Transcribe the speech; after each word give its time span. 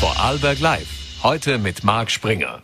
Vorarlberg 0.00 0.60
Live. 0.60 0.88
Heute 1.22 1.58
mit 1.58 1.84
Marc 1.84 2.10
Springer. 2.10 2.62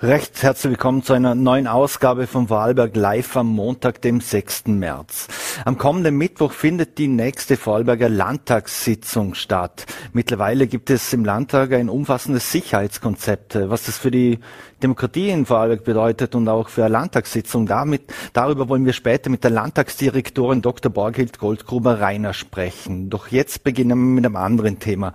Recht 0.00 0.42
herzlich 0.42 0.70
willkommen 0.70 1.02
zu 1.02 1.12
einer 1.12 1.34
neuen 1.34 1.66
Ausgabe 1.66 2.26
von 2.26 2.48
Vorarlberg 2.48 2.96
Live 2.96 3.36
am 3.36 3.48
Montag, 3.48 4.00
dem 4.00 4.22
6. 4.22 4.68
März. 4.68 5.28
Am 5.66 5.76
kommenden 5.76 6.16
Mittwoch 6.16 6.52
findet 6.52 6.96
die 6.96 7.08
nächste 7.08 7.58
Vorarlberger 7.58 8.08
Landtagssitzung 8.08 9.34
statt. 9.34 9.84
Mittlerweile 10.14 10.66
gibt 10.66 10.88
es 10.88 11.12
im 11.12 11.26
Landtag 11.26 11.74
ein 11.74 11.90
umfassendes 11.90 12.50
Sicherheitskonzept, 12.50 13.58
was 13.68 13.82
das 13.82 13.98
für 13.98 14.10
die 14.10 14.38
Demokratie 14.82 15.30
in 15.30 15.44
Vorarlberg 15.44 15.84
bedeutet 15.84 16.34
und 16.36 16.48
auch 16.48 16.68
für 16.68 16.84
eine 16.84 16.92
Landtagssitzung. 16.92 17.66
Damit, 17.66 18.02
darüber 18.32 18.68
wollen 18.68 18.86
wir 18.86 18.92
später 18.92 19.28
mit 19.28 19.42
der 19.42 19.50
Landtagsdirektorin 19.50 20.62
Dr. 20.62 20.92
Borghild 20.92 21.38
Goldgruber-Reiner 21.38 22.32
sprechen. 22.32 23.10
Doch 23.10 23.28
jetzt 23.28 23.64
beginnen 23.64 23.98
wir 23.98 24.14
mit 24.14 24.24
einem 24.24 24.36
anderen 24.36 24.78
Thema. 24.78 25.12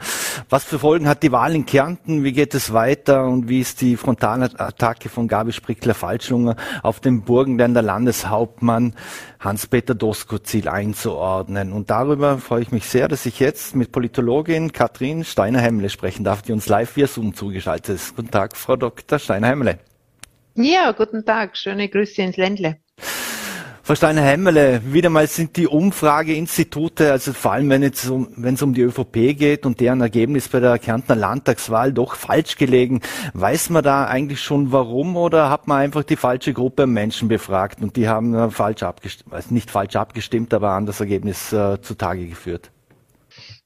Was 0.50 0.66
für 0.66 0.80
Folgen 0.80 1.08
hat 1.08 1.24
die 1.24 1.32
Wahl 1.32 1.56
in 1.56 1.66
Kärnten? 1.66 2.24
Wie 2.26 2.34
geht 2.34 2.54
es 2.56 2.74
weiter? 2.74 3.26
Und 3.26 3.48
wie 3.48 3.62
ist 3.62 3.80
die 3.80 3.96
Frontalattacke 3.96 5.08
von 5.08 5.30
Gabi 5.30 5.54
Sprickler-Falschlunger 5.54 6.58
auf 6.82 7.00
den 7.00 7.22
Burgenländer 7.22 7.82
Landeshauptmann 7.82 8.94
Hans-Peter 9.44 9.94
Doskozil 9.94 10.68
einzuordnen? 10.68 11.74
Und 11.74 11.90
darüber 11.90 12.38
freue 12.38 12.62
ich 12.62 12.72
mich 12.72 12.86
sehr, 12.86 13.08
dass 13.08 13.26
ich 13.26 13.40
jetzt 13.40 13.76
mit 13.76 13.92
Politologin 13.92 14.72
Katrin 14.72 15.24
Steiner-Hemmle 15.24 15.90
sprechen 15.90 16.24
darf, 16.24 16.42
die 16.42 16.54
uns 16.54 16.68
live 16.68 16.96
via 16.96 17.08
Zoom 17.08 17.34
zugeschaltet 17.34 17.96
ist. 17.96 18.16
Guten 18.16 18.32
Tag, 18.32 18.56
Frau 18.56 18.76
Dr. 18.76 19.20
Steiner-Hemmle. 19.20 19.80
Ja, 20.56 20.92
guten 20.92 21.26
Tag. 21.26 21.58
Schöne 21.58 21.90
Grüße 21.90 22.22
ins 22.22 22.38
Ländle. 22.38 22.78
Frau 23.86 23.96
Steiner-Hemmele, 23.96 24.82
wieder 24.94 25.10
mal 25.10 25.28
sind 25.28 25.58
die 25.58 25.68
Umfrageinstitute, 25.68 27.12
also 27.12 27.34
vor 27.34 27.52
allem 27.52 27.70
wenn 27.70 27.84
es, 27.84 28.10
um, 28.10 28.30
wenn 28.38 28.54
es 28.54 28.62
um 28.62 28.74
die 28.74 28.80
ÖVP 28.80 29.38
geht 29.38 29.66
und 29.66 29.82
deren 29.82 30.00
Ergebnis 30.00 30.48
bei 30.48 30.62
der 30.62 30.80
Kärntner 30.80 31.18
Landtagswahl 31.18 31.92
doch 31.92 32.16
falsch 32.16 32.56
gelegen. 32.56 33.02
Weiß 33.34 33.70
man 33.70 33.84
da 33.84 34.06
eigentlich 34.06 34.40
schon 34.40 34.72
warum 34.72 35.18
oder 35.18 35.50
hat 35.50 35.68
man 35.68 35.80
einfach 35.80 36.04
die 36.04 36.16
falsche 36.16 36.54
Gruppe 36.54 36.88
Menschen 36.88 37.28
befragt 37.28 37.82
und 37.82 37.98
die 37.98 38.08
haben 38.08 38.52
falsch 38.52 38.84
abgestimmt, 38.84 39.34
also 39.34 39.54
nicht 39.54 39.70
falsch 39.70 39.98
abgestimmt, 39.98 40.54
aber 40.54 40.70
an 40.70 40.86
das 40.86 41.02
Ergebnis 41.02 41.52
äh, 41.52 41.82
zutage 41.82 42.26
geführt? 42.26 42.72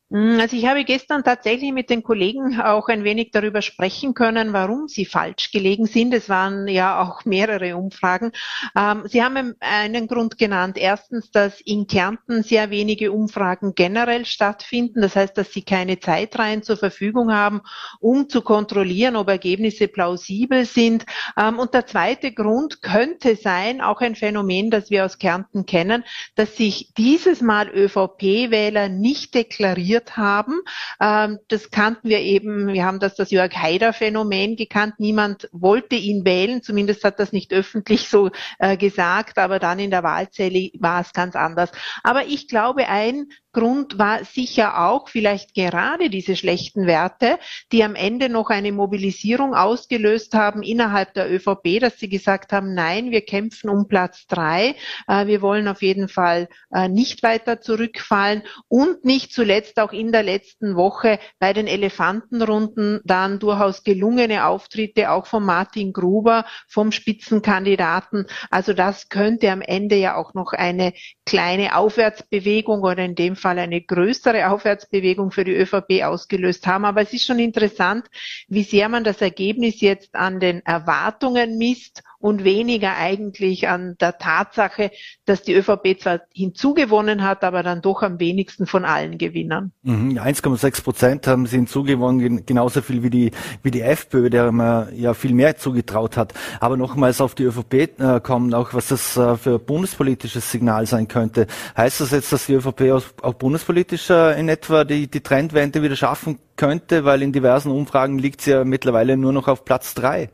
Hm, 0.10 0.40
also 0.40 0.56
ich 0.56 0.66
habe 0.66 0.86
gestern 0.86 1.26
tatsächlich 1.26 1.74
mit 1.74 1.90
den 1.90 2.02
Kollegen 2.02 2.62
auch 2.62 2.88
ein 2.88 3.04
wenig 3.04 3.32
darüber 3.32 3.62
sprechen 3.62 4.14
können, 4.14 4.54
warum 4.54 4.88
sie 4.88 5.04
falsch 5.04 5.52
gelegen 5.52 5.86
sind. 5.86 6.14
Es 6.14 6.30
waren 6.30 6.70
ja 6.70 7.02
auch 7.02 7.26
mehrere 7.26 7.76
Umfragen. 7.76 8.32
Ähm, 8.78 9.04
sie 9.06 9.22
haben 9.22 9.56
einen 9.60 10.08
Grund 10.08 10.38
genannt. 10.38 10.78
Erstens, 10.78 11.30
dass 11.32 11.60
in 11.60 11.88
Kärnten 11.88 12.42
sehr 12.42 12.70
wenige 12.70 13.12
Umfragen 13.12 13.76
generell 13.76 14.26
stattfinden. 14.26 15.02
Das 15.02 15.18
heißt, 15.18 15.38
dass 15.38 15.52
sie 15.52 15.64
keine 15.64 16.00
Zeitreihen 16.00 16.64
zur 16.64 16.78
Verfügung 16.78 17.34
haben, 17.34 17.60
um 18.00 18.30
zu 18.30 18.42
kontrollieren, 18.42 19.18
ob 19.18 19.28
Ergebnisse 19.28 19.90
plausibel 19.90 20.64
sind. 20.64 21.06
Ähm, 21.38 21.60
und 21.60 21.74
der 21.74 21.86
zweite 21.86 22.32
Grund 22.32 22.82
könnte 22.82 23.36
sein, 23.36 23.82
auch 23.82 24.00
ein 24.00 24.16
Phänomen, 24.16 24.72
das 24.72 24.90
wir 24.90 25.04
aus 25.04 25.18
Kärnten 25.18 25.66
kennen, 25.66 26.06
dass 26.36 26.56
sich 26.56 26.94
dieses 26.98 27.42
Mal 27.42 27.68
ÖVP-Wähler 27.68 28.88
nicht 28.88 29.36
deklarieren 29.36 29.97
diskutiert 29.98 30.18
haben. 30.18 30.62
Ähm, 31.00 31.40
das 31.48 31.72
kannten 31.72 32.10
wir 32.10 32.20
eben, 32.20 32.68
wir 32.68 32.86
haben 32.86 33.00
das 33.00 33.16
das 33.16 33.32
Jörg 33.32 33.54
Haider 33.56 33.94
Phänomen 33.94 34.56
gekannt. 34.56 34.96
Niemand 35.00 35.50
wollte 35.52 35.96
ihn 35.96 36.26
wählen, 36.26 36.62
zumindest 36.62 37.04
hat 37.04 37.20
das 37.20 37.32
nicht 37.32 37.54
öffentlich 37.54 38.10
so 38.10 38.30
äh, 38.60 38.78
gesagt, 38.78 39.38
aber 39.38 39.60
dann 39.60 39.80
in 39.80 39.92
der 39.92 40.04
Wahlzelle 40.04 40.70
war 40.80 41.02
es 41.02 41.14
ganz 41.14 41.36
anders. 41.36 41.72
Aber 42.04 42.26
ich 42.26 42.48
glaube, 42.48 42.88
ein 42.88 43.28
Grund 43.58 43.98
war 43.98 44.24
sicher 44.24 44.88
auch 44.88 45.10
vielleicht 45.10 45.56
gerade 45.56 46.12
diese 46.12 46.36
schlechten 46.36 46.86
Werte, 46.86 47.40
die 47.72 47.84
am 47.84 47.96
Ende 47.96 48.30
noch 48.30 48.52
eine 48.52 48.72
Mobilisierung 48.72 49.56
ausgelöst 49.56 50.36
haben 50.36 50.62
innerhalb 50.62 51.16
der 51.16 51.34
ÖVP, 51.34 51.80
dass 51.80 51.98
sie 51.98 52.08
gesagt 52.08 52.54
haben, 52.54 52.76
nein, 52.76 53.10
wir 53.10 53.22
kämpfen 53.22 53.72
um 53.72 53.88
Platz 53.88 54.28
drei, 54.28 54.76
äh, 55.08 55.26
wir 55.26 55.42
wollen 55.42 55.68
auf 55.68 55.82
jeden 55.82 56.08
Fall 56.08 56.50
äh, 56.72 56.88
nicht 56.88 57.24
weiter 57.24 57.60
zurückfallen 57.60 58.44
und 58.68 59.04
nicht 59.06 59.34
zuletzt 59.34 59.80
auch 59.80 59.92
in 59.92 60.12
der 60.12 60.22
letzten 60.22 60.76
Woche 60.76 61.18
bei 61.40 61.52
den 61.52 61.66
Elefantenrunden 61.66 63.02
dann 63.06 63.40
durchaus 63.40 63.84
gelungene 63.84 64.46
Auftritte 64.46 65.10
auch 65.10 65.26
von 65.26 65.44
Martin 65.44 65.94
Gruber, 65.94 66.46
vom 66.68 66.92
Spitzenkandidaten. 66.92 68.28
Also 68.52 68.74
das 68.74 69.10
könnte 69.10 69.50
am 69.50 69.62
Ende 69.62 69.96
ja 69.96 70.16
auch 70.16 70.36
noch 70.36 70.54
eine 70.54 70.94
kleine 71.26 71.76
Aufwärtsbewegung 71.76 72.84
oder 72.84 73.04
in 73.04 73.16
dem 73.16 73.36
Fall 73.36 73.47
Fall 73.48 73.60
eine 73.60 73.80
größere 73.80 74.50
Aufwärtsbewegung 74.50 75.32
für 75.32 75.46
die 75.46 75.56
ÖVP 75.56 76.04
ausgelöst 76.04 76.68
haben. 76.68 76.84
Aber 76.84 77.02
es 77.02 77.14
ist 77.14 77.26
schon 77.26 77.40
interessant, 77.40 78.06
wie 78.50 78.64
sehr 78.64 78.90
man 78.90 79.06
das 79.06 79.22
Ergebnis 79.22 79.80
jetzt 79.80 80.14
an 80.16 80.42
den 80.42 80.66
Erwartungen 80.66 81.58
misst 81.58 82.04
und 82.20 82.44
weniger 82.44 82.96
eigentlich 82.96 83.68
an 83.68 83.96
der 84.00 84.18
Tatsache, 84.18 84.92
dass 85.26 85.44
die 85.44 85.54
ÖVP 85.54 86.00
zwar 86.00 86.22
hinzugewonnen 86.34 87.24
hat, 87.24 87.44
aber 87.44 87.62
dann 87.64 87.82
doch 87.82 88.02
am 88.02 88.20
wenigsten 88.20 88.66
von 88.66 88.86
allen 88.86 89.18
Gewinnern. 89.18 89.72
Mhm, 89.84 90.18
1,6 90.18 90.84
Prozent 90.84 91.28
haben 91.28 91.46
sie 91.46 91.58
hinzugewonnen, 91.58 92.46
genauso 92.46 92.82
viel 92.82 93.04
wie 93.04 93.10
die, 93.10 93.32
wie 93.62 93.72
die 93.72 93.82
FPÖ, 93.82 94.30
der 94.30 94.52
man 94.52 94.96
ja 94.98 95.14
viel 95.14 95.34
mehr 95.34 95.58
zugetraut 95.58 96.18
hat. 96.18 96.34
Aber 96.60 96.76
nochmals 96.76 97.22
auf 97.22 97.36
die 97.36 97.44
ÖVP 97.44 97.74
äh, 97.74 98.20
kommen, 98.22 98.54
auch 98.54 98.74
was 98.74 98.88
das 98.88 99.16
äh, 99.16 99.38
für 99.38 99.60
bundespolitisches 99.60 100.52
Signal 100.52 100.88
sein 100.88 101.08
könnte. 101.08 101.48
Heißt 101.76 102.02
das 102.02 102.12
jetzt, 102.12 102.34
dass 102.34 102.48
die 102.48 102.54
ÖVP 102.54 102.92
auch, 102.92 103.04
auch 103.22 103.34
bundespolitisch 103.36 104.10
äh, 104.10 104.40
in 104.40 104.50
etwa 104.50 104.84
die, 104.84 105.08
die 105.08 105.22
Trendwende 105.22 105.84
wieder 105.84 105.96
schaffen 105.96 106.40
könnte? 106.56 107.06
Weil 107.06 107.22
in 107.22 107.32
diversen 107.32 107.72
Umfragen 107.72 108.18
liegt 108.18 108.42
sie 108.42 108.52
ja 108.52 108.64
mittlerweile 108.64 109.18
nur 109.18 109.34
noch 109.34 109.48
auf 109.48 109.66
Platz 109.66 109.94
drei. 109.94 110.30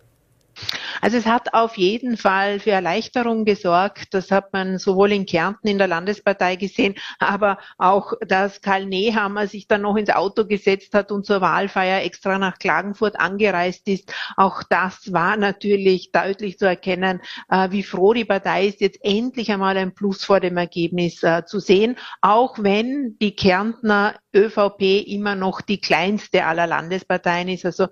Also 1.01 1.17
es 1.17 1.25
hat 1.25 1.53
auf 1.53 1.77
jeden 1.77 2.17
Fall 2.17 2.59
für 2.59 2.71
Erleichterung 2.71 3.45
gesorgt. 3.45 4.13
Das 4.13 4.31
hat 4.31 4.53
man 4.53 4.77
sowohl 4.77 5.11
in 5.11 5.25
Kärnten 5.25 5.67
in 5.67 5.77
der 5.77 5.87
Landespartei 5.87 6.55
gesehen, 6.55 6.95
aber 7.19 7.57
auch, 7.77 8.13
dass 8.27 8.61
Karl 8.61 8.85
Nehammer 8.85 9.47
sich 9.47 9.67
dann 9.67 9.81
noch 9.81 9.95
ins 9.95 10.09
Auto 10.09 10.45
gesetzt 10.45 10.93
hat 10.93 11.11
und 11.11 11.25
zur 11.25 11.41
Wahlfeier 11.41 12.03
extra 12.03 12.37
nach 12.37 12.59
Klagenfurt 12.59 13.19
angereist 13.19 13.87
ist. 13.87 14.13
Auch 14.37 14.63
das 14.63 15.11
war 15.13 15.37
natürlich 15.37 16.11
deutlich 16.11 16.57
zu 16.57 16.65
erkennen, 16.65 17.21
äh, 17.49 17.71
wie 17.71 17.83
froh 17.83 18.13
die 18.13 18.25
Partei 18.25 18.67
ist, 18.67 18.81
jetzt 18.81 18.99
endlich 19.03 19.51
einmal 19.51 19.77
ein 19.77 19.93
Plus 19.93 20.23
vor 20.23 20.39
dem 20.39 20.57
Ergebnis 20.57 21.23
äh, 21.23 21.45
zu 21.45 21.59
sehen, 21.59 21.97
auch 22.21 22.57
wenn 22.59 23.17
die 23.21 23.35
Kärntner 23.35 24.15
ÖVP 24.35 25.07
immer 25.07 25.35
noch 25.35 25.61
die 25.61 25.79
kleinste 25.79 26.45
aller 26.45 26.67
Landesparteien 26.67 27.49
ist. 27.49 27.65
Also 27.65 27.87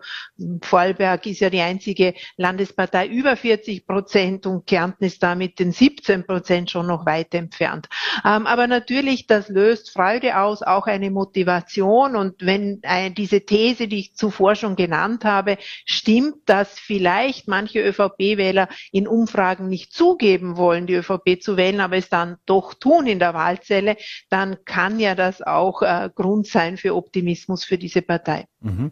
Vorarlberg 0.62 1.26
ist 1.28 1.40
ja 1.40 1.50
die 1.50 1.62
einzige 1.62 2.14
Landespartei 2.38 2.91
über 3.06 3.36
40 3.36 3.86
Prozent 3.86 4.46
und 4.46 4.66
Kärnten 4.68 5.06
ist 5.06 5.24
damit 5.24 5.60
den 5.60 5.72
17 5.72 6.26
Prozent 6.26 6.72
schon 6.72 6.88
noch 6.88 7.06
weit 7.06 7.34
entfernt. 7.34 7.88
Ähm, 8.26 8.48
aber 8.48 8.68
natürlich, 8.68 9.28
das 9.28 9.50
löst 9.50 9.92
Freude 9.92 10.40
aus, 10.40 10.62
auch 10.62 10.88
eine 10.88 11.12
Motivation. 11.12 12.16
Und 12.16 12.46
wenn 12.46 12.80
äh, 12.84 13.12
diese 13.12 13.42
These, 13.42 13.88
die 13.88 14.00
ich 14.00 14.16
zuvor 14.16 14.56
schon 14.56 14.76
genannt 14.76 15.26
habe, 15.26 15.58
stimmt, 15.86 16.38
dass 16.46 16.80
vielleicht 16.80 17.48
manche 17.48 17.82
ÖVP-Wähler 17.82 18.70
in 18.92 19.08
Umfragen 19.08 19.68
nicht 19.68 19.94
zugeben 19.94 20.58
wollen, 20.58 20.88
die 20.88 20.96
ÖVP 20.96 21.42
zu 21.42 21.58
wählen, 21.58 21.82
aber 21.82 21.98
es 21.98 22.10
dann 22.10 22.38
doch 22.46 22.74
tun 22.74 23.08
in 23.08 23.20
der 23.20 23.34
Wahlzelle, 23.34 23.98
dann 24.30 24.58
kann 24.66 25.00
ja 25.00 25.16
das 25.16 25.42
auch 25.42 25.82
äh, 25.82 26.10
Grund 26.14 26.48
sein 26.48 26.78
für 26.78 26.96
Optimismus 26.96 27.64
für 27.64 27.78
diese 27.78 28.02
Partei. 28.02 28.46
Mhm. 28.62 28.92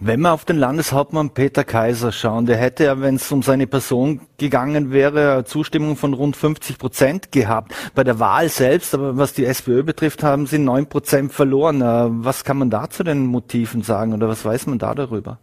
Wenn 0.00 0.20
wir 0.20 0.32
auf 0.32 0.44
den 0.44 0.58
Landeshauptmann 0.58 1.30
Peter 1.30 1.64
Kaiser 1.64 2.12
schauen, 2.12 2.46
der 2.46 2.56
hätte 2.56 2.84
ja, 2.84 3.00
wenn 3.00 3.16
es 3.16 3.32
um 3.32 3.42
seine 3.42 3.66
Person 3.66 4.20
gegangen 4.36 4.92
wäre, 4.92 5.44
Zustimmung 5.44 5.96
von 5.96 6.14
rund 6.14 6.36
50 6.36 6.78
Prozent 6.78 7.32
gehabt. 7.32 7.74
Bei 7.96 8.04
der 8.04 8.20
Wahl 8.20 8.48
selbst, 8.48 8.94
aber 8.94 9.16
was 9.16 9.32
die 9.32 9.44
SPÖ 9.44 9.82
betrifft, 9.82 10.22
haben 10.22 10.46
sie 10.46 10.58
neun 10.58 10.86
Prozent 10.86 11.32
verloren. 11.32 11.82
Äh, 11.82 12.06
was 12.24 12.44
kann 12.44 12.58
man 12.58 12.70
da 12.70 12.88
zu 12.88 13.02
den 13.02 13.26
Motiven 13.26 13.82
sagen 13.82 14.12
oder 14.14 14.28
was 14.28 14.44
weiß 14.44 14.68
man 14.68 14.78
da 14.78 14.94
darüber? 14.94 15.40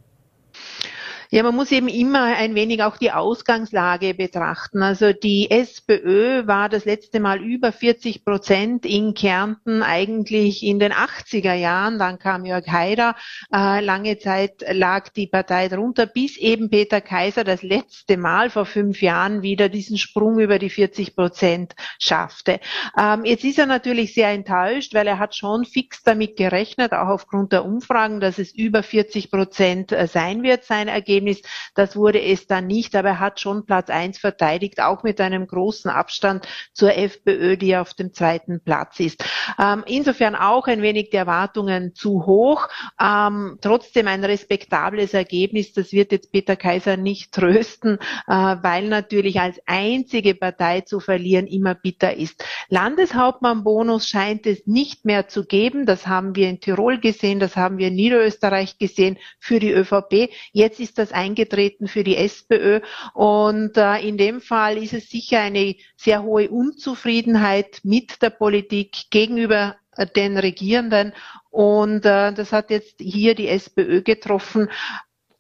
Ja, 1.36 1.44
man 1.44 1.54
muss 1.54 1.74
eben 1.74 1.90
immer 1.90 2.24
ein 2.38 2.56
wenig 2.56 2.82
auch 2.82 2.96
die 2.96 3.12
Ausgangslage 3.12 4.14
betrachten. 4.14 4.82
Also 4.82 5.12
die 5.12 5.52
SPÖ 5.52 6.48
war 6.48 6.70
das 6.70 6.86
letzte 6.86 7.20
Mal 7.20 7.44
über 7.44 7.74
40 7.74 8.24
Prozent 8.24 8.86
in 8.86 9.14
Kärnten 9.14 9.84
eigentlich 9.84 10.64
in 10.64 10.80
den 10.80 10.94
80er 10.94 11.54
Jahren. 11.54 12.00
Dann 12.00 12.20
kam 12.20 12.46
Jörg 12.46 12.66
Haider. 12.70 13.18
Äh, 13.54 13.82
lange 13.82 14.18
Zeit 14.18 14.64
lag 14.72 15.10
die 15.10 15.28
Partei 15.28 15.68
drunter, 15.68 16.06
bis 16.06 16.38
eben 16.38 16.70
Peter 16.70 17.02
Kaiser 17.02 17.44
das 17.44 17.64
letzte 17.64 18.16
Mal 18.16 18.50
vor 18.50 18.66
fünf 18.66 19.02
Jahren 19.02 19.42
wieder 19.42 19.68
diesen 19.68 19.98
Sprung 19.98 20.40
über 20.40 20.58
die 20.58 20.70
40 20.70 21.18
Prozent 21.18 21.76
schaffte. 22.00 22.62
Ähm, 22.98 23.26
jetzt 23.26 23.44
ist 23.44 23.60
er 23.60 23.66
natürlich 23.66 24.14
sehr 24.14 24.30
enttäuscht, 24.30 24.94
weil 24.94 25.06
er 25.06 25.20
hat 25.20 25.36
schon 25.36 25.66
fix 25.66 26.02
damit 26.02 26.38
gerechnet, 26.38 26.94
auch 26.94 27.10
aufgrund 27.10 27.52
der 27.52 27.66
Umfragen, 27.66 28.22
dass 28.22 28.40
es 28.40 28.56
über 28.56 28.84
40 28.84 29.30
Prozent 29.30 29.94
sein 30.08 30.42
wird, 30.42 30.64
sein 30.64 30.88
Ergebnis 30.88 31.25
Ergebnis. 31.26 31.42
Das 31.74 31.96
wurde 31.96 32.22
es 32.22 32.48
dann 32.48 32.68
nicht, 32.68 32.96
aber 32.96 33.10
er 33.10 33.20
hat 33.20 33.40
schon 33.40 33.66
Platz 33.66 33.90
eins 33.90 34.18
verteidigt, 34.18 34.82
auch 34.82 35.04
mit 35.04 35.20
einem 35.20 35.48
großen 35.48 35.90
Abstand 35.90 36.48
zur 36.74 36.96
FPÖ, 36.96 37.58
die 37.58 37.76
auf 37.76 37.94
dem 37.94 38.14
zweiten 38.14 38.62
Platz 38.62 39.00
ist. 39.00 39.24
Ähm, 39.60 39.84
insofern 39.88 40.36
auch 40.36 40.68
ein 40.68 40.82
wenig 40.82 41.10
die 41.10 41.18
Erwartungen 41.18 41.94
zu 41.96 42.26
hoch. 42.26 42.68
Ähm, 43.00 43.58
trotzdem 43.62 44.08
ein 44.08 44.24
respektables 44.24 45.14
Ergebnis. 45.14 45.74
Das 45.74 45.92
wird 45.92 46.12
jetzt 46.12 46.32
Peter 46.32 46.56
Kaiser 46.56 46.98
nicht 46.98 47.32
trösten, 47.32 47.98
äh, 48.28 48.32
weil 48.62 48.88
natürlich 48.88 49.40
als 49.40 49.60
einzige 49.66 50.36
Partei 50.36 50.82
zu 50.82 51.00
verlieren 51.00 51.48
immer 51.48 51.76
bitter 51.76 52.16
ist. 52.16 52.44
Landeshauptmannbonus 52.70 54.08
scheint 54.08 54.46
es 54.46 54.66
nicht 54.66 55.06
mehr 55.06 55.28
zu 55.28 55.46
geben. 55.46 55.86
Das 55.86 56.08
haben 56.08 56.36
wir 56.36 56.50
in 56.50 56.60
Tirol 56.60 57.00
gesehen, 57.00 57.40
das 57.40 57.56
haben 57.56 57.78
wir 57.78 57.88
in 57.88 57.96
Niederösterreich 57.96 58.78
gesehen 58.78 59.18
für 59.40 59.60
die 59.60 59.72
ÖVP. 59.72 60.30
Jetzt 60.52 60.80
ist 60.80 60.98
das 60.98 61.05
eingetreten 61.12 61.88
für 61.88 62.04
die 62.04 62.18
SPÖ 62.18 62.82
und 63.14 63.78
äh, 63.78 63.98
in 64.08 64.18
dem 64.18 64.42
Fall 64.42 64.78
ist 64.78 64.94
es 64.94 65.10
sicher 65.10 65.42
eine 65.42 65.76
sehr 65.96 66.24
hohe 66.24 66.50
Unzufriedenheit 66.50 67.80
mit 67.84 68.22
der 68.22 68.30
Politik 68.30 69.10
gegenüber 69.10 69.76
den 70.16 70.38
Regierenden. 70.38 71.14
Und 71.50 72.06
äh, 72.06 72.34
das 72.34 72.52
hat 72.52 72.70
jetzt 72.70 72.96
hier 73.00 73.36
die 73.36 73.48
SPÖ 73.48 74.02
getroffen. 74.02 74.70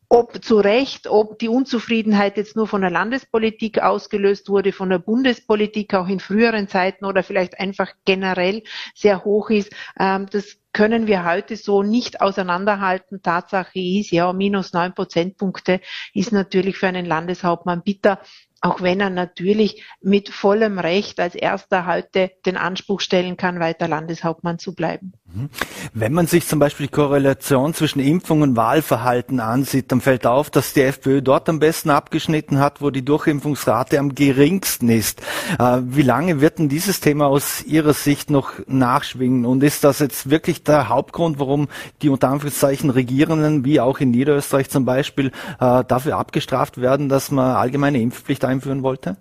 Ob 0.07 0.43
zu 0.43 0.57
Recht, 0.59 1.07
ob 1.07 1.39
die 1.39 1.49
Unzufriedenheit 1.49 2.37
jetzt 2.37 2.55
nur 2.55 2.67
von 2.67 2.81
der 2.81 2.91
Landespolitik 2.91 3.79
ausgelöst 3.79 4.49
wurde, 4.49 4.71
von 4.71 4.89
der 4.89 4.99
Bundespolitik 4.99 5.93
auch 5.95 6.07
in 6.07 6.19
früheren 6.19 6.67
Zeiten 6.67 7.05
oder 7.05 7.23
vielleicht 7.23 7.59
einfach 7.59 7.91
generell 8.05 8.63
sehr 8.93 9.25
hoch 9.25 9.49
ist, 9.49 9.71
ähm, 9.99 10.27
das 10.31 10.57
können 10.75 11.07
wir 11.07 11.23
heute 11.23 11.55
so 11.55 11.83
nicht 11.83 12.19
auseinanderhalten. 12.19 13.21
Tatsache 13.21 13.79
ist, 13.79 14.11
ja, 14.11 14.33
minus 14.33 14.73
neun 14.73 14.93
Prozentpunkte 14.93 15.79
ist 16.13 16.33
natürlich 16.33 16.77
für 16.77 16.87
einen 16.87 17.05
Landeshauptmann 17.05 17.81
bitter 17.81 18.19
auch 18.65 18.81
wenn 18.81 18.99
er 18.99 19.11
natürlich 19.11 19.83
mit 20.01 20.29
vollem 20.29 20.79
Recht 20.79 21.19
als 21.19 21.35
erster 21.35 21.85
heute 21.85 22.31
den 22.45 22.57
Anspruch 22.57 22.99
stellen 22.99 23.37
kann, 23.37 23.59
weiter 23.59 23.87
Landeshauptmann 23.87 24.57
zu 24.57 24.73
bleiben. 24.73 25.13
Mhm. 25.35 25.49
Wenn 25.93 26.13
man 26.13 26.27
sich 26.27 26.47
zum 26.47 26.59
Beispiel 26.59 26.87
die 26.87 26.91
Korrelation 26.91 27.73
zwischen 27.73 27.99
Impfung 27.99 28.41
und 28.41 28.55
Wahlverhalten 28.55 29.39
ansieht, 29.39 29.91
dann 29.91 30.01
fällt 30.01 30.25
auf, 30.25 30.49
dass 30.49 30.73
die 30.73 30.81
FPÖ 30.81 31.21
dort 31.21 31.47
am 31.49 31.59
besten 31.59 31.89
abgeschnitten 31.89 32.59
hat, 32.59 32.81
wo 32.81 32.89
die 32.89 33.05
Durchimpfungsrate 33.05 33.99
am 33.99 34.15
geringsten 34.15 34.89
ist. 34.89 35.21
Äh, 35.59 35.81
wie 35.83 36.01
lange 36.01 36.41
wird 36.41 36.59
denn 36.59 36.69
dieses 36.69 37.01
Thema 37.01 37.27
aus 37.27 37.63
Ihrer 37.63 37.93
Sicht 37.93 38.29
noch 38.29 38.53
nachschwingen? 38.67 39.45
Und 39.45 39.63
ist 39.63 39.83
das 39.83 39.99
jetzt 39.99 40.29
wirklich 40.29 40.63
der 40.63 40.89
Hauptgrund, 40.89 41.39
warum 41.39 41.67
die 42.01 42.09
unter 42.09 42.29
Anführungszeichen 42.29 42.89
Regierenden, 42.89 43.65
wie 43.65 43.79
auch 43.79 43.99
in 43.99 44.11
Niederösterreich 44.11 44.69
zum 44.69 44.85
Beispiel, 44.85 45.27
äh, 45.59 45.83
dafür 45.83 46.17
abgestraft 46.17 46.79
werden, 46.79 47.09
dass 47.09 47.29
man 47.29 47.55
allgemeine 47.55 47.99
Impfpflicht 47.99 48.43
einführen 48.55 48.83
wollte 48.83 49.17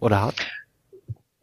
oder 0.00 0.22
hat? 0.22 0.34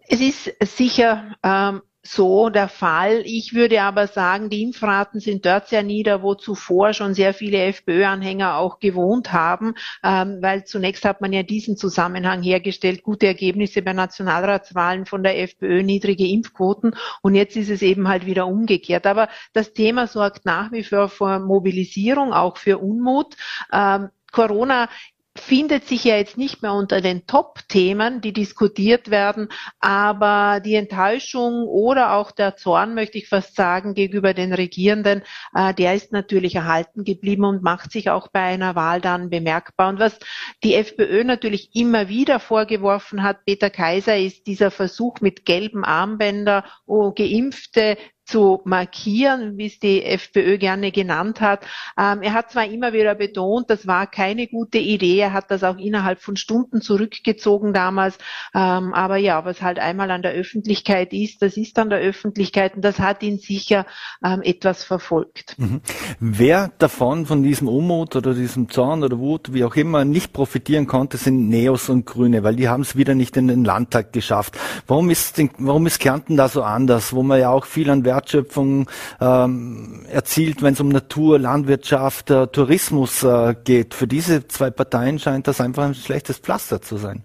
Es 0.08 0.22
ist 0.22 0.54
sicher 0.62 1.36
ähm, 1.44 1.82
so 2.06 2.50
der 2.50 2.70
Fall. 2.70 3.24
Ich 3.26 3.56
würde 3.56 3.82
aber 3.82 4.08
sagen, 4.08 4.50
die 4.50 4.62
Impfraten 4.62 5.20
sind 5.20 5.46
dort 5.46 5.68
sehr 5.68 5.82
nieder, 5.82 6.22
wo 6.22 6.36
zuvor 6.36 6.94
schon 6.94 7.16
sehr 7.16 7.34
viele 7.34 7.58
FPÖ-Anhänger 7.58 8.58
auch 8.58 8.80
gewohnt 8.80 9.34
haben, 9.34 9.74
ähm, 10.04 10.38
weil 10.42 10.66
zunächst 10.66 11.04
hat 11.04 11.22
man 11.22 11.34
ja 11.34 11.42
diesen 11.42 11.78
Zusammenhang 11.78 12.44
hergestellt, 12.44 13.02
gute 13.02 13.26
Ergebnisse 13.26 13.82
bei 13.82 13.94
Nationalratswahlen 13.94 15.08
von 15.08 15.24
der 15.24 15.42
FPÖ, 15.42 15.82
niedrige 15.82 16.28
Impfquoten 16.28 16.96
und 17.24 17.34
jetzt 17.34 17.56
ist 17.56 17.72
es 17.72 17.82
eben 17.82 18.08
halt 18.08 18.28
wieder 18.28 18.46
umgekehrt. 18.46 19.08
Aber 19.08 19.28
das 19.54 19.74
Thema 19.74 20.06
sorgt 20.06 20.46
nach 20.46 20.72
wie 20.72 20.84
vor 20.84 21.10
für 21.10 21.40
Mobilisierung, 21.40 22.34
auch 22.34 22.58
für 22.58 22.78
Unmut. 22.78 23.36
Ähm, 23.74 24.10
Corona 24.32 24.90
findet 25.38 25.86
sich 25.88 26.06
ja 26.06 26.16
jetzt 26.16 26.38
nicht 26.38 26.62
mehr 26.62 26.74
unter 26.74 27.02
den 27.02 27.28
Top-Themen, 27.28 28.22
die 28.22 28.32
diskutiert 28.32 29.12
werden, 29.12 29.50
aber 29.80 30.62
die 30.62 30.76
Enttäuschung 30.76 31.66
oder 31.68 32.14
auch 32.14 32.32
der 32.32 32.56
Zorn, 32.56 32.96
möchte 32.96 33.18
ich 33.18 33.28
fast 33.28 33.56
sagen, 33.56 33.94
gegenüber 33.94 34.34
den 34.34 34.54
Regierenden, 34.54 35.24
äh, 35.54 35.74
der 35.74 35.94
ist 35.94 36.14
natürlich 36.14 36.56
erhalten 36.56 37.04
geblieben 37.04 37.44
und 37.44 37.64
macht 37.64 37.92
sich 37.92 38.10
auch 38.10 38.30
bei 38.30 38.42
einer 38.42 38.76
Wahl 38.76 39.02
dann 39.02 39.30
bemerkbar. 39.30 39.90
Und 39.90 40.00
was 40.00 40.18
die 40.64 40.76
FPÖ 40.76 41.24
natürlich 41.26 41.76
immer 41.76 42.08
wieder 42.08 42.40
vorgeworfen 42.40 43.22
hat, 43.22 43.46
Peter 43.46 43.70
Kaiser, 43.70 44.18
ist 44.18 44.48
dieser 44.48 44.72
Versuch 44.72 45.20
mit 45.20 45.46
gelben 45.46 45.84
Armbänder, 45.84 46.64
oh, 46.86 47.12
Geimpfte 47.12 47.98
zu 48.26 48.62
markieren, 48.66 49.58
wie 49.58 49.68
es 49.68 49.80
die 49.80 50.04
FPÖ 50.04 50.58
gerne 50.58 50.92
genannt 50.92 51.42
hat. 51.42 51.66
Ähm, 51.98 52.22
er 52.22 52.34
hat 52.34 52.52
zwar 52.52 52.66
immer 52.66 52.92
wieder 52.92 53.16
betont, 53.16 53.70
das 53.70 53.88
war 53.88 54.08
keine 54.08 54.48
gute 54.48 54.80
Idee, 54.80 55.20
er 55.20 55.34
hat 55.34 55.52
das 55.52 55.64
auch 55.64 55.78
innerhalb 55.78 56.20
von 56.22 56.36
Stunden 56.36 56.82
zurückgezogen 56.82 57.74
damals, 57.74 58.18
ähm, 58.54 58.94
aber 58.94 59.18
ja, 59.18 59.46
was 59.46 59.62
halt 59.62 59.80
einmal 59.80 60.10
an 60.12 60.24
der 60.24 60.32
Öffentlichkeit 60.32 61.14
ist, 61.14 61.42
das 61.42 61.56
ist 61.56 61.78
an 61.78 61.90
der 61.90 62.00
Öffentlichkeit 62.00 62.76
und 62.76 62.84
das 62.84 63.00
hat 63.00 63.22
ihn 63.22 63.38
sicher 63.38 63.86
ähm, 64.24 64.42
etwas 64.42 64.84
verfolgt. 64.84 65.56
Mhm. 65.58 65.82
Wer 66.20 66.72
davon, 66.80 67.26
von 67.28 67.44
diesem 67.44 67.68
Unmut 67.68 68.16
oder 68.16 68.34
diesem 68.34 68.70
Zorn 68.70 69.04
oder 69.04 69.20
Wut, 69.20 69.54
wie 69.54 69.64
auch 69.64 69.76
immer, 69.76 70.04
nicht 70.04 70.34
profitieren 70.34 70.88
konnte, 70.88 71.18
sind 71.18 71.48
Neos 71.50 71.90
und 71.90 72.06
Grüne, 72.06 72.44
weil 72.44 72.56
die 72.56 72.70
haben 72.70 72.82
es 72.82 72.96
wieder 72.96 73.14
nicht 73.14 73.38
in 73.38 73.48
den 73.48 73.64
Landtag 73.64 74.14
geschafft. 74.14 74.58
Warum 74.88 75.10
ist, 75.10 75.40
warum 75.60 75.86
ist 75.86 76.00
Kärnten 76.00 76.38
da 76.38 76.48
so 76.48 76.64
anders, 76.64 77.14
wo 77.14 77.22
man 77.22 77.40
ja 77.40 77.52
auch 77.52 77.66
viel 77.66 77.90
an 77.90 78.04
Wert 78.04 78.15
Wertschöpfung 78.16 78.90
ähm, 79.20 80.06
erzielt, 80.10 80.62
wenn 80.62 80.74
es 80.74 80.80
um 80.80 80.90
Natur, 80.90 81.40
Landwirtschaft, 81.40 82.32
äh, 82.32 82.48
Tourismus 82.48 83.24
äh, 83.24 83.56
geht. 83.64 83.94
Für 83.94 84.08
diese 84.08 84.48
zwei 84.48 84.70
Parteien 84.70 85.20
scheint 85.20 85.48
das 85.48 85.62
einfach 85.62 85.84
ein 85.84 85.96
schlechtes 85.96 86.38
Pflaster 86.38 86.82
zu 86.82 86.98
sein. 86.98 87.24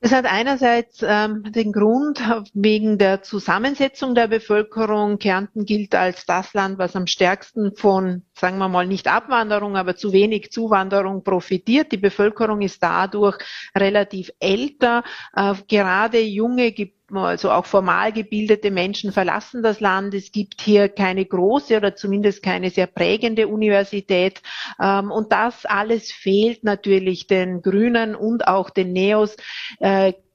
Es 0.00 0.12
hat 0.12 0.26
einerseits 0.26 1.02
ähm, 1.02 1.42
den 1.52 1.72
Grund 1.72 2.22
wegen 2.52 2.98
der 2.98 3.22
Zusammensetzung 3.22 4.14
der 4.14 4.28
Bevölkerung. 4.28 5.18
Kärnten 5.18 5.64
gilt 5.64 5.94
als 5.94 6.26
das 6.26 6.52
Land, 6.52 6.78
was 6.78 6.94
am 6.94 7.06
stärksten 7.06 7.74
von, 7.74 8.22
sagen 8.38 8.58
wir 8.58 8.68
mal, 8.68 8.86
nicht 8.86 9.08
Abwanderung, 9.08 9.74
aber 9.76 9.96
zu 9.96 10.12
wenig 10.12 10.52
Zuwanderung 10.52 11.24
profitiert. 11.24 11.92
Die 11.92 11.96
Bevölkerung 11.96 12.60
ist 12.60 12.82
dadurch 12.82 13.38
relativ 13.74 14.30
älter. 14.38 15.02
Äh, 15.34 15.54
gerade 15.66 16.20
junge 16.20 16.72
also 17.12 17.52
auch 17.52 17.66
formal 17.66 18.12
gebildete 18.12 18.70
Menschen 18.70 19.12
verlassen 19.12 19.62
das 19.62 19.80
Land. 19.80 20.14
Es 20.14 20.32
gibt 20.32 20.60
hier 20.60 20.88
keine 20.88 21.24
große 21.24 21.76
oder 21.76 21.94
zumindest 21.94 22.42
keine 22.42 22.70
sehr 22.70 22.88
prägende 22.88 23.46
Universität. 23.48 24.42
Ähm, 24.80 25.10
und 25.10 25.32
das 25.32 25.66
alles 25.66 26.10
fehlt 26.10 26.64
natürlich 26.64 27.26
den 27.26 27.62
Grünen 27.62 28.16
und 28.16 28.48
auch 28.48 28.70
den 28.70 28.92
Neos. 28.92 29.36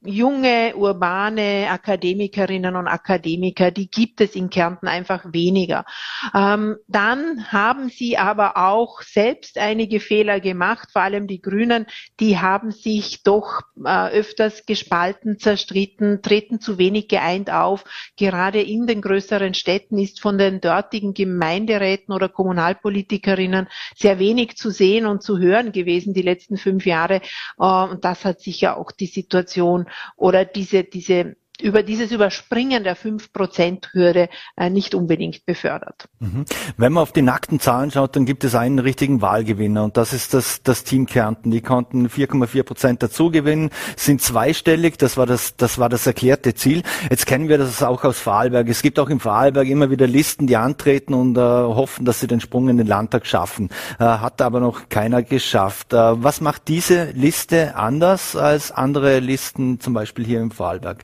Junge, 0.03 0.73
urbane 0.75 1.67
Akademikerinnen 1.69 2.75
und 2.75 2.87
Akademiker, 2.87 3.69
die 3.69 3.87
gibt 3.87 4.19
es 4.19 4.35
in 4.35 4.49
Kärnten 4.49 4.87
einfach 4.87 5.25
weniger. 5.31 5.85
Ähm, 6.33 6.77
dann 6.87 7.51
haben 7.51 7.89
sie 7.89 8.17
aber 8.17 8.57
auch 8.57 9.03
selbst 9.03 9.59
einige 9.59 9.99
Fehler 9.99 10.39
gemacht, 10.39 10.89
vor 10.91 11.03
allem 11.03 11.27
die 11.27 11.39
Grünen, 11.39 11.85
die 12.19 12.39
haben 12.39 12.71
sich 12.71 13.21
doch 13.21 13.61
äh, 13.85 14.09
öfters 14.09 14.65
gespalten, 14.65 15.37
zerstritten, 15.37 16.23
treten 16.23 16.59
zu 16.59 16.79
wenig 16.79 17.07
geeint 17.07 17.51
auf. 17.51 17.83
Gerade 18.17 18.59
in 18.59 18.87
den 18.87 19.01
größeren 19.03 19.53
Städten 19.53 19.99
ist 19.99 20.19
von 20.19 20.39
den 20.39 20.61
dortigen 20.61 21.13
Gemeinderäten 21.13 22.11
oder 22.11 22.27
Kommunalpolitikerinnen 22.27 23.67
sehr 23.95 24.17
wenig 24.17 24.57
zu 24.57 24.71
sehen 24.71 25.05
und 25.05 25.21
zu 25.21 25.37
hören 25.37 25.71
gewesen 25.71 26.15
die 26.15 26.23
letzten 26.23 26.57
fünf 26.57 26.87
Jahre. 26.87 27.21
Äh, 27.59 27.65
und 27.65 28.03
das 28.03 28.25
hat 28.25 28.41
sicher 28.41 28.77
auch 28.77 28.91
die 28.91 29.05
Situation 29.05 29.85
oder 30.15 30.45
diese, 30.45 30.83
diese 30.83 31.35
über 31.61 31.83
dieses 31.83 32.11
Überspringen 32.11 32.83
der 32.83 32.97
5%-Hürde 32.97 34.29
äh, 34.57 34.69
nicht 34.69 34.95
unbedingt 34.95 35.45
befördert. 35.45 36.07
Mhm. 36.19 36.45
Wenn 36.77 36.93
man 36.93 37.03
auf 37.03 37.11
die 37.11 37.21
nackten 37.21 37.59
Zahlen 37.59 37.91
schaut, 37.91 38.15
dann 38.15 38.25
gibt 38.25 38.43
es 38.43 38.55
einen 38.55 38.79
richtigen 38.79 39.21
Wahlgewinner 39.21 39.83
und 39.83 39.97
das 39.97 40.13
ist 40.13 40.33
das, 40.33 40.63
das 40.63 40.83
Team 40.83 41.05
Kärnten. 41.05 41.51
Die 41.51 41.61
konnten 41.61 42.07
4,4 42.07 42.63
Prozent 42.63 43.03
dazugewinnen, 43.03 43.69
sind 43.95 44.21
zweistellig, 44.21 44.97
das 44.97 45.17
war 45.17 45.25
das, 45.25 45.55
das 45.55 45.77
war 45.77 45.89
das 45.89 46.07
erklärte 46.07 46.53
Ziel. 46.53 46.83
Jetzt 47.09 47.25
kennen 47.25 47.49
wir 47.49 47.57
das 47.57 47.83
auch 47.83 48.03
aus 48.03 48.19
Vorarlberg. 48.19 48.67
Es 48.69 48.81
gibt 48.81 48.99
auch 48.99 49.09
im 49.09 49.19
Vorarlberg 49.19 49.67
immer 49.67 49.89
wieder 49.89 50.07
Listen, 50.07 50.47
die 50.47 50.57
antreten 50.57 51.13
und 51.13 51.37
äh, 51.37 51.41
hoffen, 51.41 52.05
dass 52.05 52.19
sie 52.19 52.27
den 52.27 52.41
Sprung 52.41 52.69
in 52.69 52.77
den 52.77 52.87
Landtag 52.87 53.25
schaffen. 53.25 53.69
Äh, 53.99 54.03
hat 54.03 54.41
aber 54.41 54.59
noch 54.59 54.89
keiner 54.89 55.23
geschafft. 55.23 55.93
Äh, 55.93 56.23
was 56.23 56.41
macht 56.41 56.67
diese 56.67 57.11
Liste 57.11 57.75
anders 57.75 58.35
als 58.35 58.71
andere 58.71 59.19
Listen, 59.19 59.79
zum 59.79 59.93
Beispiel 59.93 60.25
hier 60.25 60.41
im 60.41 60.51
Vorarlberg? 60.51 61.03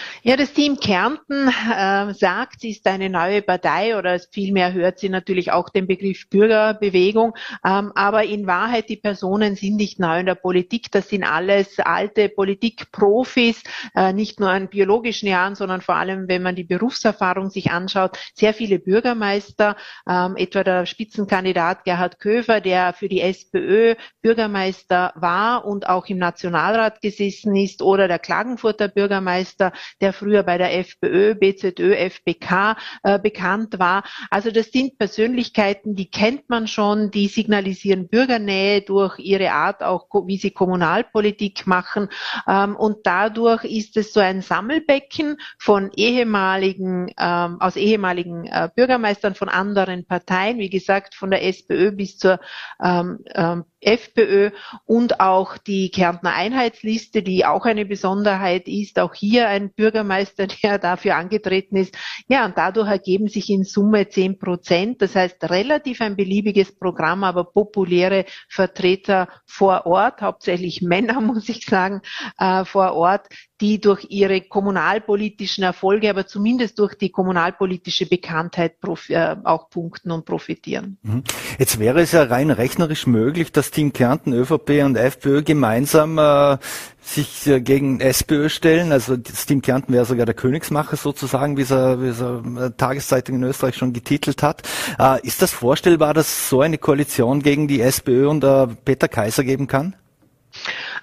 Ja, 0.23 0.37
das 0.37 0.53
Team 0.53 0.79
Kärnten 0.79 1.47
äh, 1.47 2.13
sagt, 2.13 2.61
sie 2.61 2.69
ist 2.69 2.85
eine 2.85 3.09
neue 3.09 3.41
Partei 3.41 3.97
oder 3.97 4.19
vielmehr 4.19 4.71
hört 4.71 4.99
sie 4.99 5.09
natürlich 5.09 5.51
auch 5.51 5.69
den 5.69 5.87
Begriff 5.87 6.29
Bürgerbewegung. 6.29 7.33
Ähm, 7.65 7.91
aber 7.95 8.23
in 8.25 8.45
Wahrheit, 8.45 8.89
die 8.89 8.97
Personen 8.97 9.55
sind 9.55 9.77
nicht 9.77 9.97
neu 9.97 10.19
in 10.19 10.27
der 10.27 10.35
Politik. 10.35 10.91
Das 10.91 11.09
sind 11.09 11.23
alles 11.23 11.79
alte 11.79 12.29
Politikprofis, 12.29 13.63
äh, 13.95 14.13
nicht 14.13 14.39
nur 14.39 14.53
in 14.53 14.67
biologischen 14.67 15.27
Jahren, 15.27 15.55
sondern 15.55 15.81
vor 15.81 15.95
allem, 15.95 16.27
wenn 16.27 16.43
man 16.43 16.55
die 16.55 16.65
Berufserfahrung 16.65 17.49
sich 17.49 17.71
anschaut, 17.71 18.15
sehr 18.35 18.53
viele 18.53 18.77
Bürgermeister, 18.77 19.75
ähm, 20.07 20.35
etwa 20.35 20.63
der 20.63 20.85
Spitzenkandidat 20.85 21.83
Gerhard 21.83 22.19
Köfer, 22.19 22.61
der 22.61 22.93
für 22.93 23.09
die 23.09 23.21
SPÖ 23.21 23.95
Bürgermeister 24.21 25.13
war 25.15 25.65
und 25.65 25.89
auch 25.89 26.05
im 26.05 26.19
Nationalrat 26.19 27.01
gesessen 27.01 27.55
ist, 27.55 27.81
oder 27.81 28.07
der 28.07 28.19
Klagenfurter 28.19 28.87
Bürgermeister, 28.87 29.73
der 29.99 30.10
der 30.11 30.13
früher 30.13 30.43
bei 30.43 30.57
der 30.57 30.77
FPÖ, 30.77 31.35
BZÖ, 31.35 31.95
FBK 31.95 32.75
äh, 33.03 33.19
bekannt 33.19 33.79
war. 33.79 34.03
Also 34.29 34.51
das 34.51 34.71
sind 34.71 34.97
Persönlichkeiten, 34.97 35.95
die 35.95 36.09
kennt 36.09 36.49
man 36.49 36.67
schon, 36.67 37.11
die 37.11 37.27
signalisieren 37.27 38.07
Bürgernähe 38.07 38.81
durch 38.81 39.19
ihre 39.19 39.51
Art, 39.51 39.83
auch 39.83 40.07
wie 40.25 40.37
sie 40.37 40.51
Kommunalpolitik 40.51 41.65
machen. 41.67 42.09
Ähm, 42.47 42.75
und 42.75 42.97
dadurch 43.03 43.63
ist 43.63 43.97
es 43.97 44.13
so 44.13 44.19
ein 44.19 44.41
Sammelbecken 44.41 45.37
von 45.57 45.91
ehemaligen, 45.95 47.11
ähm, 47.17 47.61
aus 47.61 47.75
ehemaligen 47.75 48.45
äh, 48.45 48.69
Bürgermeistern 48.75 49.35
von 49.35 49.49
anderen 49.49 50.05
Parteien, 50.05 50.59
wie 50.59 50.69
gesagt, 50.69 51.15
von 51.15 51.31
der 51.31 51.45
SPÖ 51.45 51.91
bis 51.91 52.17
zur 52.17 52.39
ähm, 52.83 53.19
ähm 53.33 53.65
FPÖ 53.81 54.51
und 54.85 55.19
auch 55.19 55.57
die 55.57 55.91
Kärntner 55.91 56.33
Einheitsliste, 56.33 57.23
die 57.23 57.45
auch 57.45 57.65
eine 57.65 57.85
Besonderheit 57.85 58.67
ist. 58.67 58.99
Auch 58.99 59.13
hier 59.13 59.47
ein 59.47 59.71
Bürgermeister, 59.73 60.47
der 60.63 60.79
dafür 60.79 61.15
angetreten 61.15 61.75
ist. 61.75 61.97
Ja, 62.27 62.45
und 62.45 62.57
dadurch 62.57 62.89
ergeben 62.89 63.27
sich 63.27 63.49
in 63.49 63.63
Summe 63.63 64.09
zehn 64.09 64.37
Prozent. 64.37 65.01
Das 65.01 65.15
heißt, 65.15 65.43
relativ 65.49 66.01
ein 66.01 66.15
beliebiges 66.15 66.73
Programm, 66.77 67.23
aber 67.23 67.43
populäre 67.43 68.25
Vertreter 68.49 69.27
vor 69.45 69.85
Ort, 69.85 70.21
hauptsächlich 70.21 70.81
Männer, 70.81 71.21
muss 71.21 71.49
ich 71.49 71.65
sagen, 71.65 72.01
äh, 72.37 72.65
vor 72.65 72.93
Ort, 72.93 73.27
die 73.61 73.79
durch 73.79 74.07
ihre 74.09 74.41
kommunalpolitischen 74.41 75.63
Erfolge, 75.63 76.09
aber 76.09 76.25
zumindest 76.25 76.79
durch 76.79 76.95
die 76.95 77.11
kommunalpolitische 77.11 78.07
Bekanntheit 78.07 78.75
äh, 79.09 79.35
auch 79.43 79.69
punkten 79.69 80.11
und 80.11 80.25
profitieren. 80.25 80.97
Mhm. 81.03 81.23
Jetzt 81.59 81.79
wäre 81.79 82.01
es 82.01 82.11
ja 82.11 82.23
rein 82.23 82.49
rechnerisch 82.49 83.05
möglich, 83.05 83.51
dass 83.51 83.70
Team 83.71 83.93
Kärnten, 83.93 84.33
ÖVP 84.33 84.83
und 84.83 84.95
FPÖ 84.95 85.41
gemeinsam 85.43 86.17
äh, 86.17 86.57
sich 87.01 87.47
äh, 87.47 87.61
gegen 87.61 87.99
SPÖ 87.99 88.49
stellen. 88.49 88.91
Also 88.91 89.17
das 89.17 89.45
Team 89.45 89.61
Kärnten 89.61 89.93
wäre 89.93 90.05
sogar 90.05 90.25
der 90.25 90.35
Königsmacher 90.35 90.97
sozusagen, 90.97 91.57
wie 91.57 91.61
es, 91.61 91.71
es 91.71 92.21
äh, 92.21 92.71
Tageszeitung 92.77 93.37
in 93.37 93.43
Österreich 93.43 93.75
schon 93.75 93.93
getitelt 93.93 94.43
hat. 94.43 94.63
Äh, 94.99 95.25
ist 95.25 95.41
das 95.41 95.51
vorstellbar, 95.51 96.13
dass 96.13 96.49
so 96.49 96.61
eine 96.61 96.77
Koalition 96.77 97.41
gegen 97.41 97.67
die 97.67 97.81
SPÖ 97.81 98.27
und 98.27 98.43
äh, 98.43 98.67
Peter 98.85 99.07
Kaiser 99.07 99.43
geben 99.43 99.67
kann? 99.67 99.95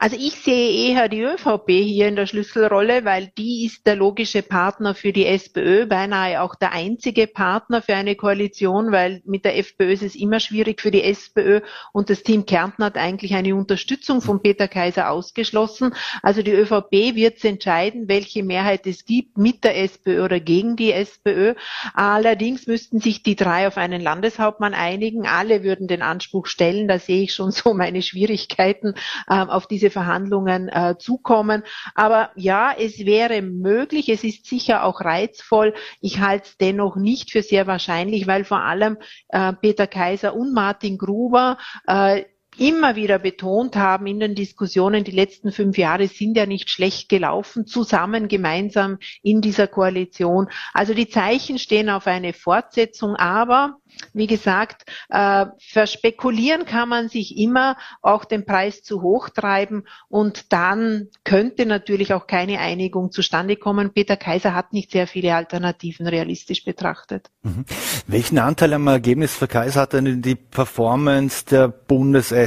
Also 0.01 0.17
ich 0.17 0.35
sehe 0.35 0.93
eher 0.93 1.09
die 1.09 1.23
ÖVP 1.23 1.69
hier 1.71 2.07
in 2.07 2.15
der 2.15 2.27
Schlüsselrolle, 2.27 3.05
weil 3.05 3.33
die 3.37 3.67
ist 3.67 3.85
der 3.85 3.97
logische 3.97 4.43
Partner 4.43 4.95
für 4.95 5.13
die 5.13 5.27
SPÖ, 5.27 5.87
beinahe 5.87 6.41
auch 6.41 6.55
der 6.55 6.73
einzige 6.73 7.27
Partner 7.27 7.83
für 7.83 7.95
eine 7.95 8.15
Koalition, 8.15 8.93
weil 8.93 9.23
mit 9.25 9.45
der 9.45 9.59
FPÖ 9.59 9.93
ist 9.93 10.05
es 10.05 10.15
immer 10.15 10.39
schwierig 10.39 10.81
für 10.81 10.93
die 10.93 11.03
SPÖ 11.03 11.63
und 11.93 12.11
das 12.11 12.23
Team 12.23 12.47
Kärnten 12.47 12.85
hat 12.85 12.97
eigentlich 12.97 13.35
eine 13.35 13.57
Unterstützung 13.57 14.21
von 14.21 14.41
Peter 14.41 14.69
Kaiser 14.69 15.11
ausgeschlossen. 15.11 15.95
Also 16.23 16.43
die 16.43 16.53
ÖVP 16.53 17.17
wird 17.17 17.45
entscheiden, 17.45 18.09
welche 18.09 18.45
Mehrheit 18.45 18.87
es 18.87 19.05
gibt 19.05 19.37
mit 19.37 19.65
der 19.65 19.77
SPÖ 19.83 20.25
oder 20.25 20.39
gegen 20.39 20.77
die 20.77 20.93
SPÖ. 20.93 21.55
Allerdings 21.95 22.69
müssten 22.69 23.01
sich 23.01 23.25
die 23.25 23.37
drei 23.37 23.67
auf 23.67 23.77
einen 23.77 24.01
Landeshauptmann 24.01 24.75
einigen. 24.75 25.27
Alle 25.27 25.65
würden 25.65 25.89
den 25.89 26.03
Anspruch 26.03 26.47
stellen, 26.47 26.87
da 26.87 27.01
sehe 27.01 27.25
ich 27.25 27.35
schon 27.35 27.51
so 27.51 27.75
meine 27.75 28.03
Schwierigkeiten, 28.03 28.95
äh, 29.29 29.35
auf 29.35 29.67
diese 29.67 29.88
diese 29.89 29.91
Verhandlungen 29.91 30.69
äh, 30.69 30.97
zukommen. 30.99 31.63
Aber 31.95 32.31
ja, 32.37 32.73
es 32.79 33.05
wäre 33.05 33.43
möglich, 33.43 34.09
es 34.09 34.25
ist 34.25 34.47
sicher 34.47 34.85
auch 34.85 35.01
reizvoll. 35.01 35.75
Ich 36.01 36.21
halte 36.21 36.49
es 36.49 36.57
dennoch 36.59 36.97
nicht 36.97 37.33
für 37.33 37.43
sehr 37.43 37.67
wahrscheinlich, 37.67 38.27
weil 38.27 38.45
vor 38.45 38.61
allem 38.61 38.99
äh, 39.29 39.53
Peter 39.55 39.87
Kaiser 39.87 40.35
und 40.35 40.53
Martin 40.53 40.99
Gruber 40.99 41.59
äh, 41.87 42.25
immer 42.59 42.97
wieder 42.97 43.19
betont 43.19 43.77
haben 43.77 44.07
in 44.07 44.21
den 44.21 44.35
Diskussionen, 44.35 45.05
die 45.05 45.13
letzten 45.13 45.53
fünf 45.53 45.79
Jahre 45.79 46.09
sind 46.09 46.37
ja 46.37 46.47
nicht 46.47 46.71
schlecht 46.71 47.09
gelaufen, 47.09 47.67
zusammen, 47.67 48.29
gemeinsam 48.29 48.99
in 49.23 49.41
dieser 49.41 49.67
Koalition. 49.67 50.49
Also 50.73 50.95
die 50.95 51.09
Zeichen 51.09 51.59
stehen 51.59 51.89
auf 51.91 52.07
eine 52.07 52.33
Fortsetzung, 52.33 53.17
aber 53.17 53.77
wie 54.13 54.27
gesagt, 54.27 54.85
äh, 55.09 55.47
verspekulieren 55.59 56.65
kann 56.65 56.89
man 56.89 57.09
sich 57.09 57.37
immer, 57.37 57.77
auch 58.03 58.25
den 58.25 58.45
Preis 58.45 58.83
zu 58.83 59.03
hoch 59.03 59.29
treiben 59.29 59.85
und 60.09 60.53
dann 60.53 61.09
könnte 61.25 61.67
natürlich 61.67 62.15
auch 62.15 62.27
keine 62.27 62.59
Einigung 62.59 63.11
zustande 63.11 63.57
kommen. 63.57 63.93
Peter 63.93 64.17
Kaiser 64.17 64.55
hat 64.55 64.73
nicht 64.73 64.91
sehr 64.93 65.07
viele 65.07 65.35
Alternativen 65.35 66.07
realistisch 66.07 66.65
betrachtet. 66.65 67.31
Mhm. 67.43 67.65
Welchen 68.07 68.39
Anteil 68.39 68.73
am 68.75 68.87
Ergebnis 68.87 69.35
für 69.35 69.49
Kaiser 69.49 69.83
hat 69.83 69.93
denn 69.93 70.23
die 70.23 70.35
Performance 70.35 71.45
der 71.47 71.69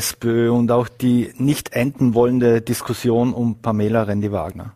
Bundes-SPÖ 0.02 0.50
und 0.52 0.72
auch 0.72 0.88
die 0.88 1.32
nicht 1.38 1.74
enden 1.74 2.16
wollende 2.16 2.62
Diskussion 2.62 3.34
um 3.34 3.62
Pamela 3.62 4.04
Rendi-Wagner? 4.04 4.74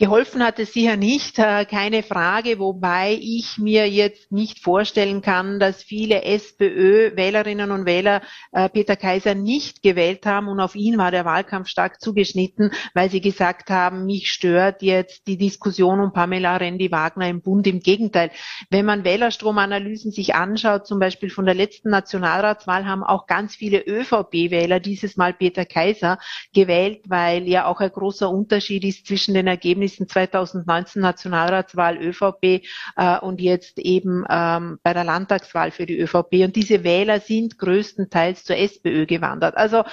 Geholfen 0.00 0.42
hat 0.42 0.58
es 0.58 0.72
sicher 0.72 0.96
nicht, 0.96 1.38
äh, 1.38 1.66
keine 1.66 2.02
Frage, 2.02 2.58
wobei 2.58 3.18
ich 3.20 3.58
mir 3.58 3.86
jetzt 3.86 4.32
nicht 4.32 4.58
vorstellen 4.58 5.20
kann, 5.20 5.60
dass 5.60 5.82
viele 5.82 6.22
SPÖ-Wählerinnen 6.22 7.70
und 7.70 7.84
Wähler 7.84 8.22
äh, 8.52 8.70
Peter 8.70 8.96
Kaiser 8.96 9.34
nicht 9.34 9.82
gewählt 9.82 10.24
haben 10.24 10.48
und 10.48 10.58
auf 10.58 10.74
ihn 10.74 10.96
war 10.96 11.10
der 11.10 11.26
Wahlkampf 11.26 11.68
stark 11.68 12.00
zugeschnitten, 12.00 12.70
weil 12.94 13.10
sie 13.10 13.20
gesagt 13.20 13.68
haben, 13.68 14.06
mich 14.06 14.32
stört 14.32 14.80
jetzt 14.80 15.26
die 15.26 15.36
Diskussion 15.36 16.00
um 16.00 16.14
Pamela 16.14 16.56
Rendi-Wagner 16.56 17.28
im 17.28 17.42
Bund. 17.42 17.66
Im 17.66 17.80
Gegenteil, 17.80 18.30
wenn 18.70 18.86
man 18.86 19.04
Wählerstromanalysen 19.04 20.12
sich 20.12 20.34
anschaut, 20.34 20.86
zum 20.86 20.98
Beispiel 20.98 21.28
von 21.28 21.44
der 21.44 21.54
letzten 21.54 21.90
Nationalratswahl, 21.90 22.86
haben 22.86 23.04
auch 23.04 23.26
ganz 23.26 23.54
viele 23.54 23.86
ÖVP-Wähler 23.86 24.80
dieses 24.80 25.18
Mal 25.18 25.34
Peter 25.34 25.66
Kaiser 25.66 26.18
gewählt, 26.54 27.02
weil 27.06 27.46
ja 27.46 27.66
auch 27.66 27.80
ein 27.80 27.92
großer 27.92 28.30
Unterschied 28.30 28.84
ist 28.84 29.06
zwischen 29.06 29.34
den 29.34 29.46
Ergebnissen 29.46 29.89
Ergebnissen 29.90 30.08
2019 30.08 31.02
Nationalratswahl 31.02 31.96
ÖVP 31.98 32.62
äh, 32.96 33.18
und 33.20 33.40
jetzt 33.40 33.78
eben 33.78 34.24
ähm, 34.28 34.78
bei 34.82 34.92
der 34.92 35.04
Landtagswahl 35.04 35.70
für 35.70 35.86
die 35.86 35.98
ÖVP. 35.98 36.44
Und 36.44 36.56
diese 36.56 36.84
Wähler 36.84 37.20
sind 37.20 37.58
größtenteils 37.58 38.44
zur 38.44 38.56
SPÖ 38.56 39.06
gewandert. 39.06 39.56
Also 39.56 39.84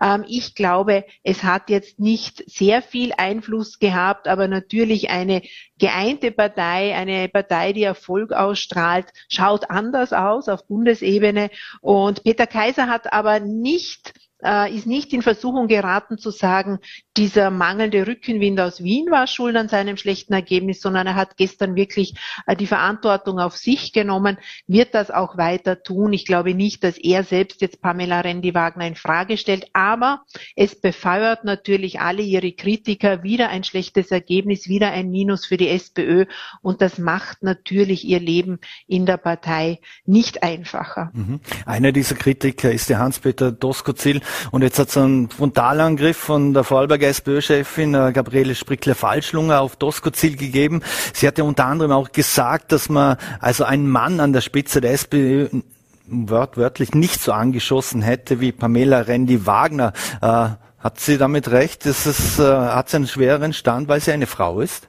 ähm, 0.00 0.24
ich 0.28 0.54
glaube, 0.54 1.04
es 1.22 1.42
hat 1.42 1.70
jetzt 1.70 2.00
nicht 2.00 2.42
sehr 2.50 2.82
viel 2.82 3.12
Einfluss 3.16 3.78
gehabt, 3.78 4.28
aber 4.28 4.48
natürlich 4.48 5.10
eine 5.10 5.42
geeinte 5.78 6.30
Partei, 6.30 6.94
eine 6.94 7.28
Partei, 7.28 7.72
die 7.72 7.82
Erfolg 7.82 8.32
ausstrahlt, 8.32 9.06
schaut 9.28 9.70
anders 9.70 10.12
aus 10.12 10.48
auf 10.48 10.66
Bundesebene. 10.66 11.50
Und 11.80 12.24
Peter 12.24 12.46
Kaiser 12.46 12.86
hat 12.86 13.12
aber 13.12 13.40
nicht 13.40 14.12
äh, 14.44 14.74
ist 14.74 14.86
nicht 14.86 15.12
in 15.12 15.22
Versuchung 15.22 15.68
geraten 15.68 16.18
zu 16.18 16.30
sagen, 16.30 16.80
dieser 17.16 17.50
mangelnde 17.50 18.06
Rückenwind 18.06 18.58
aus 18.60 18.82
Wien 18.82 19.10
war 19.10 19.26
schuld 19.26 19.56
an 19.56 19.68
seinem 19.68 19.96
schlechten 19.96 20.32
Ergebnis, 20.32 20.80
sondern 20.80 21.06
er 21.06 21.14
hat 21.14 21.36
gestern 21.36 21.76
wirklich 21.76 22.14
äh, 22.46 22.56
die 22.56 22.66
Verantwortung 22.66 23.38
auf 23.38 23.56
sich 23.56 23.92
genommen, 23.92 24.38
wird 24.66 24.94
das 24.94 25.10
auch 25.10 25.36
weiter 25.36 25.82
tun. 25.82 26.12
Ich 26.12 26.24
glaube 26.24 26.54
nicht, 26.54 26.82
dass 26.84 26.96
er 26.96 27.24
selbst 27.24 27.60
jetzt 27.60 27.82
Pamela 27.82 28.20
Rendi-Wagner 28.20 28.86
in 28.86 28.94
Frage 28.94 29.36
stellt, 29.36 29.66
aber 29.72 30.22
es 30.56 30.80
befeuert 30.80 31.44
natürlich 31.44 32.00
alle 32.00 32.22
ihre 32.22 32.52
Kritiker 32.52 33.22
wieder 33.22 33.50
ein 33.50 33.64
schlechtes 33.64 34.10
Ergebnis, 34.10 34.68
wieder 34.68 34.90
ein 34.90 35.10
Minus 35.10 35.44
für 35.44 35.56
die 35.56 35.68
SPÖ 35.68 36.26
und 36.62 36.80
das 36.80 36.98
macht 36.98 37.42
natürlich 37.42 38.04
ihr 38.04 38.20
Leben 38.20 38.58
in 38.86 39.06
der 39.06 39.16
Partei 39.16 39.80
nicht 40.06 40.42
einfacher. 40.42 41.10
Mhm. 41.12 41.40
Einer 41.66 41.92
dieser 41.92 42.14
Kritiker 42.14 42.72
ist 42.72 42.88
der 42.88 42.98
Hans-Peter 42.98 43.52
Doskozil. 43.52 44.20
Und 44.50 44.62
jetzt 44.62 44.78
hat 44.78 44.88
es 44.88 44.96
einen 44.96 45.28
Frontalangriff 45.30 46.16
von 46.16 46.54
der 46.54 46.64
Vorarlberger 46.64 47.01
SPÖ-Chefin 47.08 47.94
äh, 47.94 48.12
Gabriele 48.12 48.54
Sprickler-Falschlunger 48.54 49.60
auf 49.60 49.76
Doskozil 49.76 50.36
gegeben. 50.36 50.82
Sie 51.12 51.26
hat 51.26 51.38
ja 51.38 51.44
unter 51.44 51.66
anderem 51.66 51.92
auch 51.92 52.12
gesagt, 52.12 52.72
dass 52.72 52.88
man 52.88 53.16
also 53.40 53.64
einen 53.64 53.88
Mann 53.88 54.20
an 54.20 54.32
der 54.32 54.40
Spitze 54.40 54.80
der 54.80 54.92
SPÖ 54.92 55.48
wörtlich 56.06 56.94
nicht 56.94 57.20
so 57.20 57.32
angeschossen 57.32 58.02
hätte 58.02 58.40
wie 58.40 58.52
Pamela 58.52 59.00
Rendi-Wagner. 59.00 59.92
Äh, 60.20 60.48
hat 60.78 60.98
sie 60.98 61.16
damit 61.16 61.48
recht? 61.50 61.86
Ist 61.86 62.06
es, 62.06 62.38
äh, 62.38 62.42
hat 62.42 62.88
sie 62.88 62.96
einen 62.96 63.06
schwereren 63.06 63.52
Stand, 63.52 63.88
weil 63.88 64.00
sie 64.00 64.12
eine 64.12 64.26
Frau 64.26 64.60
ist? 64.60 64.88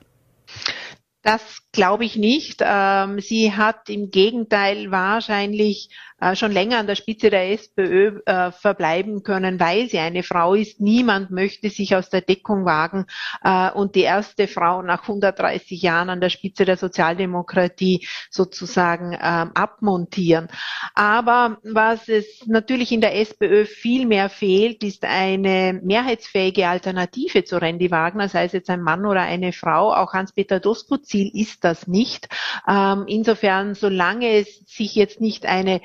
Das 1.22 1.42
glaube 1.72 2.04
ich 2.04 2.18
nicht. 2.18 2.62
Ähm, 2.62 3.20
sie 3.20 3.54
hat 3.54 3.90
im 3.90 4.12
Gegenteil 4.12 4.92
wahrscheinlich 4.92 5.90
schon 6.36 6.52
länger 6.52 6.80
an 6.80 6.88
der 6.88 6.96
Spitze 6.96 7.30
der 7.30 7.52
SPÖ 7.52 8.20
äh, 8.26 8.52
verbleiben 8.52 9.24
können, 9.24 9.60
weil 9.60 9.90
sie 9.90 10.00
eine 10.00 10.24
Frau 10.24 10.54
ist. 10.54 10.80
Niemand 10.80 11.32
möchte 11.32 11.70
sich 11.70 11.96
aus 11.96 12.10
der 12.10 12.22
Deckung 12.22 12.66
wagen 12.66 13.06
äh, 13.44 13.72
und 13.72 13.96
die 13.96 14.02
erste 14.02 14.48
Frau 14.48 14.82
nach 14.82 15.04
130 15.04 15.82
Jahren 15.82 16.10
an 16.10 16.22
der 16.22 16.30
Spitze 16.30 16.66
der 16.66 16.78
Sozialdemokratie 16.78 18.08
sozusagen 18.30 19.14
ähm, 19.14 19.52
abmontieren. 19.54 20.48
Aber 20.96 21.58
was 21.64 22.08
es 22.08 22.26
natürlich 22.46 22.92
in 22.92 23.02
der 23.02 23.16
SPÖ 23.20 23.66
viel 23.66 24.06
mehr 24.06 24.30
fehlt, 24.30 24.84
ist 24.84 25.04
eine 25.06 25.80
mehrheitsfähige 25.84 26.68
Alternative 26.68 27.44
zu 27.44 27.58
Randy 27.58 27.92
Wagner, 27.92 28.30
sei 28.30 28.46
es 28.46 28.54
jetzt 28.54 28.70
ein 28.70 28.82
Mann 28.82 29.06
oder 29.06 29.22
eine 29.22 29.54
Frau. 29.54 29.94
Auch 29.94 30.14
Hans-Peter 30.14 30.60
Doskozil 30.60 31.32
ist 31.34 31.64
das 31.64 31.88
nicht. 31.88 32.28
Ähm, 32.68 33.06
insofern, 33.08 33.76
solange 33.76 34.38
es 34.38 34.64
sich 34.66 34.96
jetzt 34.96 35.22
nicht 35.22 35.46
eine 35.46 35.82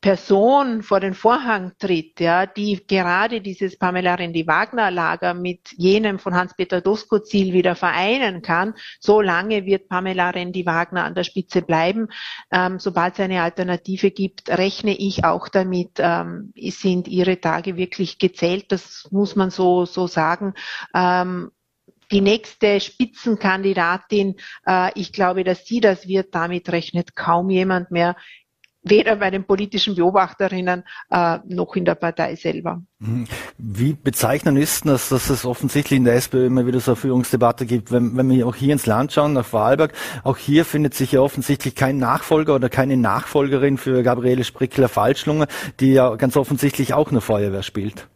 Person 0.00 0.82
vor 0.82 1.00
den 1.00 1.14
Vorhang 1.14 1.72
tritt, 1.78 2.20
ja, 2.20 2.46
die 2.46 2.86
gerade 2.86 3.40
dieses 3.40 3.76
Pamela 3.76 4.14
Rendi-Wagner-Lager 4.14 5.34
mit 5.34 5.72
jenem 5.76 6.20
von 6.20 6.36
Hans-Peter 6.36 6.80
Doskozil 6.80 7.52
wieder 7.52 7.74
vereinen 7.74 8.40
kann, 8.40 8.74
so 9.00 9.20
lange 9.20 9.66
wird 9.66 9.88
Pamela 9.88 10.30
Rendi-Wagner 10.30 11.04
an 11.04 11.16
der 11.16 11.24
Spitze 11.24 11.62
bleiben. 11.62 12.08
Ähm, 12.52 12.78
sobald 12.78 13.14
es 13.14 13.20
eine 13.20 13.42
Alternative 13.42 14.12
gibt, 14.12 14.48
rechne 14.48 14.94
ich 14.96 15.24
auch 15.24 15.48
damit, 15.48 15.92
ähm, 15.98 16.52
sind 16.56 17.08
ihre 17.08 17.40
Tage 17.40 17.76
wirklich 17.76 18.20
gezählt. 18.20 18.70
Das 18.70 19.08
muss 19.10 19.34
man 19.34 19.50
so, 19.50 19.84
so 19.84 20.06
sagen. 20.06 20.54
Ähm, 20.94 21.50
die 22.12 22.20
nächste 22.20 22.80
Spitzenkandidatin, 22.80 24.36
äh, 24.66 24.90
ich 24.94 25.12
glaube, 25.12 25.44
dass 25.44 25.66
sie 25.66 25.80
das 25.80 26.06
wird, 26.06 26.34
damit 26.34 26.70
rechnet 26.70 27.16
kaum 27.16 27.50
jemand 27.50 27.90
mehr 27.90 28.16
weder 28.90 29.16
bei 29.16 29.30
den 29.30 29.44
politischen 29.44 29.94
Beobachterinnen 29.94 30.84
äh, 31.10 31.38
noch 31.46 31.76
in 31.76 31.84
der 31.84 31.94
Partei 31.94 32.34
selber. 32.36 32.82
Mhm. 32.98 33.26
Wie 33.58 33.92
bezeichnend 33.92 34.58
ist 34.58 34.86
das, 34.86 35.08
dass 35.08 35.30
es 35.30 35.44
offensichtlich 35.44 35.98
in 35.98 36.04
der 36.04 36.14
SPÖ 36.14 36.46
immer 36.46 36.66
wieder 36.66 36.80
so 36.80 36.92
eine 36.92 36.96
Führungsdebatte 36.96 37.66
gibt? 37.66 37.92
Wenn, 37.92 38.16
wenn 38.16 38.28
wir 38.30 38.46
auch 38.46 38.56
hier 38.56 38.72
ins 38.72 38.86
Land 38.86 39.12
schauen, 39.12 39.32
nach 39.32 39.44
Vorarlberg, 39.44 39.92
auch 40.24 40.36
hier 40.36 40.64
findet 40.64 40.94
sich 40.94 41.12
ja 41.12 41.20
offensichtlich 41.20 41.74
kein 41.74 41.98
Nachfolger 41.98 42.54
oder 42.54 42.68
keine 42.68 42.96
Nachfolgerin 42.96 43.78
für 43.78 44.02
Gabriele 44.02 44.44
Sprickler-Falschlunger, 44.44 45.46
die 45.80 45.92
ja 45.92 46.16
ganz 46.16 46.36
offensichtlich 46.36 46.94
auch 46.94 47.10
eine 47.10 47.20
Feuerwehr 47.20 47.62
spielt. 47.62 48.08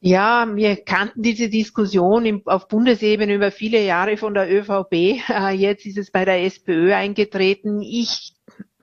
Ja, 0.00 0.46
wir 0.54 0.76
kannten 0.76 1.22
diese 1.22 1.48
Diskussion 1.48 2.24
im, 2.24 2.42
auf 2.44 2.68
Bundesebene 2.68 3.34
über 3.34 3.50
viele 3.50 3.82
Jahre 3.82 4.16
von 4.16 4.32
der 4.32 4.48
ÖVP. 4.48 4.92
Äh, 5.28 5.54
jetzt 5.54 5.86
ist 5.86 5.98
es 5.98 6.12
bei 6.12 6.24
der 6.24 6.44
SPÖ 6.44 6.94
eingetreten. 6.94 7.82
Ich 7.82 8.37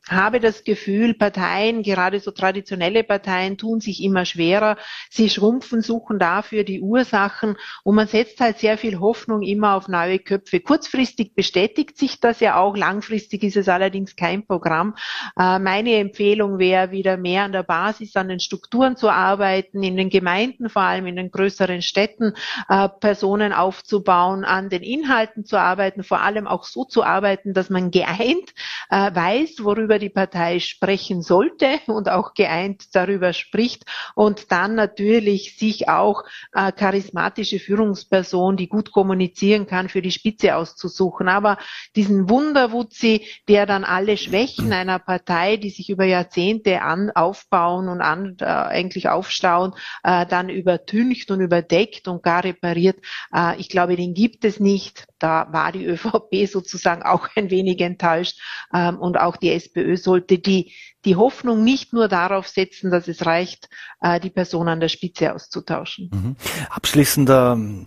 habe 0.10 0.40
das 0.40 0.64
Gefühl, 0.64 1.14
Parteien, 1.14 1.82
gerade 1.82 2.20
so 2.20 2.32
traditionelle 2.32 3.04
Parteien, 3.04 3.58
tun 3.58 3.80
sich 3.80 4.04
immer 4.04 4.26
schwerer. 4.26 4.78
Sie 5.10 5.30
schrumpfen, 5.30 5.82
suchen 5.82 6.20
dafür 6.20 6.64
die 6.64 6.82
Ursachen 6.82 7.56
und 7.84 7.96
man 7.96 8.08
setzt 8.08 8.40
halt 8.40 8.60
sehr 8.60 8.78
viel 8.78 9.00
Hoffnung 9.00 9.42
immer 9.42 9.76
auf 9.76 9.88
neue 9.88 10.20
Köpfe. 10.20 10.60
Kurzfristig 10.60 11.34
bestätigt 11.34 11.98
sich 11.98 12.20
das 12.20 12.40
ja 12.40 12.58
auch, 12.58 12.78
langfristig 12.78 13.44
ist 13.44 13.58
es 13.58 13.68
allerdings 13.68 14.16
kein 14.16 14.46
Programm. 14.46 14.96
Äh, 15.40 15.60
meine 15.60 15.96
Empfehlung 15.96 16.60
wäre, 16.60 16.92
wieder 16.92 17.18
mehr 17.18 17.44
an 17.44 17.52
der 17.52 17.64
Basis, 17.64 18.16
an 18.16 18.28
den 18.28 18.40
Strukturen 18.40 18.96
zu 18.98 19.10
arbeiten, 19.10 19.82
in 19.82 19.98
den 19.98 20.10
Gemeinden, 20.10 20.70
vor 20.70 20.84
allem 20.84 21.08
in 21.08 21.16
den 21.16 21.32
größeren 21.32 21.82
Städten, 21.82 22.34
äh, 22.70 22.90
Personen 22.90 23.54
aufzubauen, 23.54 24.46
an 24.46 24.70
den 24.70 24.84
Inhalten 24.84 25.46
zu 25.46 25.58
arbeiten, 25.58 26.04
vor 26.04 26.22
allem 26.22 26.48
auch 26.48 26.64
so 26.64 26.86
zu 26.86 27.04
arbeiten, 27.04 27.54
dass 27.54 27.70
man 27.70 27.92
geeint 27.92 28.54
äh, 28.90 29.14
weiß, 29.14 29.64
worüber 29.64 29.95
worüber 29.96 30.00
die 30.00 30.10
Partei 30.10 30.60
sprechen 30.60 31.22
sollte 31.22 31.80
und 31.88 32.10
auch 32.10 32.34
geeint 32.34 32.94
darüber 32.94 33.34
spricht 33.34 33.84
und 34.16 34.52
dann 34.52 34.76
natürlich 34.76 35.58
sich 35.58 35.88
auch 35.88 36.24
äh, 36.54 36.72
charismatische 36.72 37.60
Führungsperson, 37.60 38.58
die 38.58 38.68
gut 38.68 38.92
kommunizieren 38.92 39.68
kann, 39.68 39.90
für 39.90 40.02
die 40.02 40.12
Spitze 40.12 40.56
auszusuchen. 40.56 41.30
Aber 41.30 41.58
diesen 41.96 42.30
Wunderwutzi, 42.30 43.26
der 43.48 43.66
dann 43.66 43.84
alle 43.84 44.18
Schwächen 44.18 44.74
einer 44.74 45.00
Partei, 45.00 45.58
die 45.58 45.70
sich 45.70 45.90
über 45.90 46.06
Jahrzehnte 46.06 46.82
an, 46.82 47.12
aufbauen 47.12 47.88
und 47.88 48.02
an, 48.02 48.38
äh, 48.42 48.46
eigentlich 48.46 49.08
aufstauen, 49.08 49.74
äh, 50.04 50.26
dann 50.26 50.50
übertüncht 50.50 51.32
und 51.32 51.40
überdeckt 51.40 52.08
und 52.08 52.24
gar 52.24 52.44
repariert, 52.44 52.98
äh, 53.34 53.60
ich 53.60 53.70
glaube, 53.70 53.96
den 53.96 54.14
gibt 54.14 54.44
es 54.46 54.60
nicht. 54.60 55.08
Da 55.20 55.48
war 55.52 55.72
die 55.72 55.86
ÖVP 55.86 56.48
sozusagen 56.48 57.04
auch 57.04 57.30
ein 57.36 57.50
wenig 57.50 57.80
enttäuscht 57.80 58.40
ähm, 58.74 59.00
und 59.00 59.18
auch 59.20 59.38
die 59.38 59.52
SPÖ 59.52 59.85
FPÖ 59.86 59.98
sollte 59.98 60.40
die, 60.40 60.72
die 61.06 61.16
Hoffnung 61.16 61.64
nicht 61.64 61.94
nur 61.94 62.08
darauf 62.08 62.48
setzen, 62.48 62.92
dass 62.92 63.08
es 63.08 63.26
reicht, 63.26 63.70
äh, 64.02 64.20
die 64.20 64.30
Person 64.30 64.68
an 64.68 64.80
der 64.80 64.90
Spitze 64.90 65.34
auszutauschen. 65.34 66.10
Mhm. 66.12 66.36
Abschließend 66.70 67.30
ähm, 67.32 67.86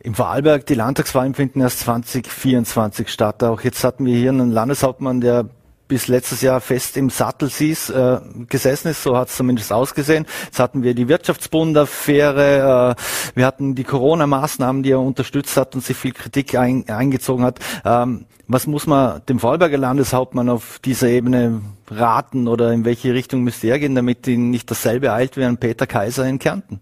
im 0.00 0.14
Vorarlberg, 0.14 0.66
die 0.66 0.74
Landtagswahlen 0.74 1.34
finden 1.34 1.60
erst 1.60 1.80
2024 1.80 3.08
statt. 3.08 3.42
Auch 3.44 3.60
jetzt 3.62 3.84
hatten 3.84 4.06
wir 4.06 4.16
hier 4.16 4.30
einen 4.30 4.50
Landeshauptmann, 4.50 5.20
der 5.20 5.50
bis 5.88 6.08
letztes 6.08 6.40
Jahr 6.42 6.60
fest 6.60 6.96
im 6.96 7.10
Sattel 7.10 7.48
sieß, 7.48 7.90
äh, 7.90 8.20
gesessen 8.48 8.88
ist, 8.88 9.02
so 9.02 9.16
hat 9.16 9.28
es 9.28 9.36
zumindest 9.36 9.72
ausgesehen. 9.72 10.26
Jetzt 10.44 10.58
hatten 10.58 10.82
wir 10.82 10.94
die 10.94 11.08
Wirtschaftsbund-Affäre, 11.08 12.96
äh, 12.96 13.02
wir 13.34 13.46
hatten 13.46 13.74
die 13.74 13.84
Corona-Maßnahmen, 13.84 14.82
die 14.82 14.90
er 14.90 15.00
unterstützt 15.00 15.56
hat 15.56 15.74
und 15.74 15.84
sich 15.84 15.96
viel 15.96 16.12
Kritik 16.12 16.56
ein, 16.56 16.88
eingezogen 16.88 17.44
hat. 17.44 17.60
Ähm, 17.84 18.26
was 18.48 18.66
muss 18.66 18.86
man 18.86 19.22
dem 19.28 19.40
Vorarlberger 19.40 19.78
Landeshauptmann 19.78 20.48
auf 20.48 20.78
dieser 20.84 21.08
Ebene 21.08 21.62
raten 21.90 22.46
oder 22.46 22.72
in 22.72 22.84
welche 22.84 23.12
Richtung 23.12 23.42
müsste 23.42 23.68
er 23.68 23.78
gehen, 23.78 23.94
damit 23.94 24.26
ihn 24.26 24.50
nicht 24.50 24.70
dasselbe 24.70 25.12
eilt 25.12 25.36
wie 25.36 25.44
ein 25.44 25.58
Peter 25.58 25.86
Kaiser 25.86 26.26
in 26.26 26.38
Kärnten? 26.38 26.80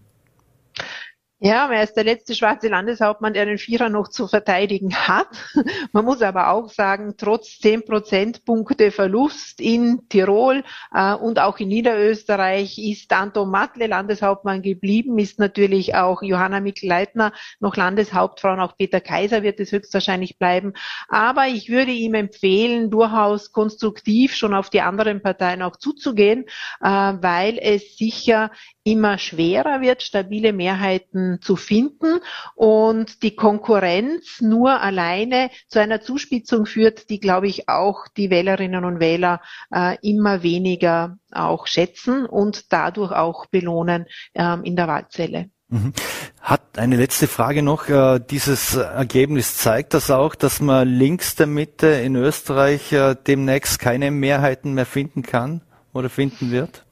Ja, 1.45 1.71
er 1.71 1.83
ist 1.83 1.93
der 1.93 2.05
letzte 2.05 2.33
schwarze 2.33 2.69
Landeshauptmann, 2.69 3.35
der 3.35 3.45
den 3.45 3.59
Vierer 3.59 3.89
noch 3.89 4.07
zu 4.07 4.27
verteidigen 4.27 4.95
hat. 4.95 5.27
Man 5.91 6.03
muss 6.03 6.23
aber 6.23 6.49
auch 6.49 6.71
sagen, 6.71 7.13
trotz 7.17 7.59
zehn 7.59 7.85
Prozentpunkte 7.85 8.89
Verlust 8.89 9.61
in 9.61 10.09
Tirol 10.09 10.63
äh, 10.91 11.13
und 11.13 11.37
auch 11.37 11.59
in 11.59 11.67
Niederösterreich 11.67 12.79
ist 12.79 13.13
Anton 13.13 13.51
Matle 13.51 13.85
Landeshauptmann 13.85 14.63
geblieben, 14.63 15.19
ist 15.19 15.37
natürlich 15.37 15.93
auch 15.93 16.23
Johanna 16.23 16.61
Mikl-Leitner 16.61 17.31
noch 17.59 17.75
Landeshauptfrau 17.75 18.53
und 18.53 18.59
auch 18.59 18.75
Peter 18.75 18.99
Kaiser 18.99 19.43
wird 19.43 19.59
es 19.59 19.71
höchstwahrscheinlich 19.71 20.39
bleiben. 20.39 20.73
Aber 21.09 21.45
ich 21.45 21.69
würde 21.69 21.91
ihm 21.91 22.15
empfehlen, 22.15 22.89
durchaus 22.89 23.51
konstruktiv 23.51 24.33
schon 24.33 24.55
auf 24.55 24.71
die 24.71 24.81
anderen 24.81 25.21
Parteien 25.21 25.61
auch 25.61 25.75
zuzugehen, 25.75 26.45
äh, 26.81 26.87
weil 26.87 27.59
es 27.61 27.97
sicher 27.97 28.49
immer 28.83 29.19
schwerer 29.19 29.81
wird, 29.81 30.01
stabile 30.01 30.51
Mehrheiten 30.51 31.34
zu 31.41 31.55
finden 31.55 32.19
und 32.55 33.23
die 33.23 33.35
Konkurrenz 33.35 34.41
nur 34.41 34.81
alleine 34.81 35.49
zu 35.67 35.79
einer 35.79 36.01
Zuspitzung 36.01 36.65
führt, 36.65 37.09
die, 37.09 37.19
glaube 37.19 37.47
ich, 37.47 37.69
auch 37.69 38.07
die 38.15 38.29
Wählerinnen 38.29 38.85
und 38.85 38.99
Wähler 38.99 39.41
äh, 39.73 39.97
immer 40.01 40.43
weniger 40.43 41.17
auch 41.31 41.67
schätzen 41.67 42.25
und 42.25 42.71
dadurch 42.71 43.11
auch 43.11 43.45
belohnen 43.47 44.05
ähm, 44.33 44.63
in 44.63 44.75
der 44.75 44.87
Wahlzelle. 44.87 45.49
Mhm. 45.69 45.93
Hat 46.41 46.77
eine 46.77 46.95
letzte 46.95 47.27
Frage 47.27 47.63
noch. 47.63 47.89
Äh, 47.89 48.19
dieses 48.19 48.75
Ergebnis 48.75 49.57
zeigt 49.57 49.93
das 49.93 50.11
auch, 50.11 50.35
dass 50.35 50.61
man 50.61 50.87
links 50.87 51.35
der 51.35 51.47
Mitte 51.47 51.87
in 51.87 52.15
Österreich 52.15 52.91
äh, 52.91 53.15
demnächst 53.15 53.79
keine 53.79 54.11
Mehrheiten 54.11 54.73
mehr 54.73 54.85
finden 54.85 55.23
kann 55.23 55.61
oder 55.91 56.09
finden 56.09 56.51
wird? 56.51 56.84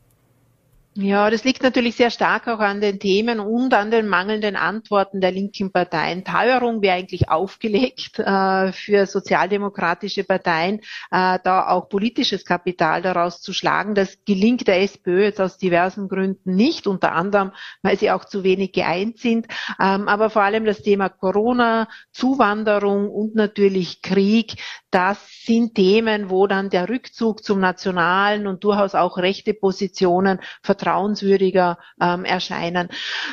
Ja, 0.96 1.32
das 1.32 1.44
liegt 1.44 1.64
natürlich 1.64 1.96
sehr 1.96 2.12
stark 2.12 2.48
auch 2.48 2.60
an 2.60 2.80
den 2.80 3.00
Themen 3.00 3.40
und 3.40 3.74
an 3.74 3.90
den 3.90 4.08
mangelnden 4.08 4.56
Antworten 4.56 5.22
der 5.22 5.32
linken 5.32 5.72
Parteien. 5.72 6.24
Teuerung 6.24 6.84
wäre 6.84 6.98
eigentlich 6.98 7.30
aufgelegt 7.30 8.20
äh, 8.20 8.72
für 8.72 9.08
sozialdemokratische 9.08 10.24
Parteien, 10.24 10.82
äh, 11.10 11.40
da 11.44 11.68
auch 11.70 11.90
politisches 11.90 12.46
Kapital 12.46 13.02
daraus 13.02 13.42
zu 13.42 13.54
schlagen. 13.54 13.96
Das 13.96 14.20
gelingt 14.26 14.68
der 14.68 14.84
SPÖ 14.84 15.24
jetzt 15.24 15.42
aus 15.42 15.58
diversen 15.58 16.08
Gründen 16.10 16.54
nicht, 16.54 16.86
unter 16.86 17.14
anderem, 17.14 17.54
weil 17.82 17.98
sie 17.98 18.12
auch 18.12 18.26
zu 18.26 18.44
wenig 18.44 18.72
geeint 18.72 19.18
sind. 19.18 19.48
Ähm, 19.80 20.08
aber 20.08 20.30
vor 20.30 20.44
allem 20.44 20.64
das 20.64 20.84
Thema 20.84 21.10
Corona, 21.10 21.88
Zuwanderung 22.12 23.10
und 23.10 23.34
natürlich 23.34 24.04
Krieg, 24.04 24.58
das 24.94 25.18
sind 25.46 25.74
Themen, 25.74 26.30
wo 26.30 26.46
dann 26.46 26.70
der 26.70 26.88
Rückzug 26.88 27.44
zum 27.44 27.60
nationalen 27.60 28.46
und 28.46 28.64
durchaus 28.64 28.94
auch 28.94 29.18
rechte 29.18 29.56
Positionen 29.56 30.40
vertrauenswürdiger 30.62 31.80
ähm, 32.00 32.26
erscheinen. 32.26 32.90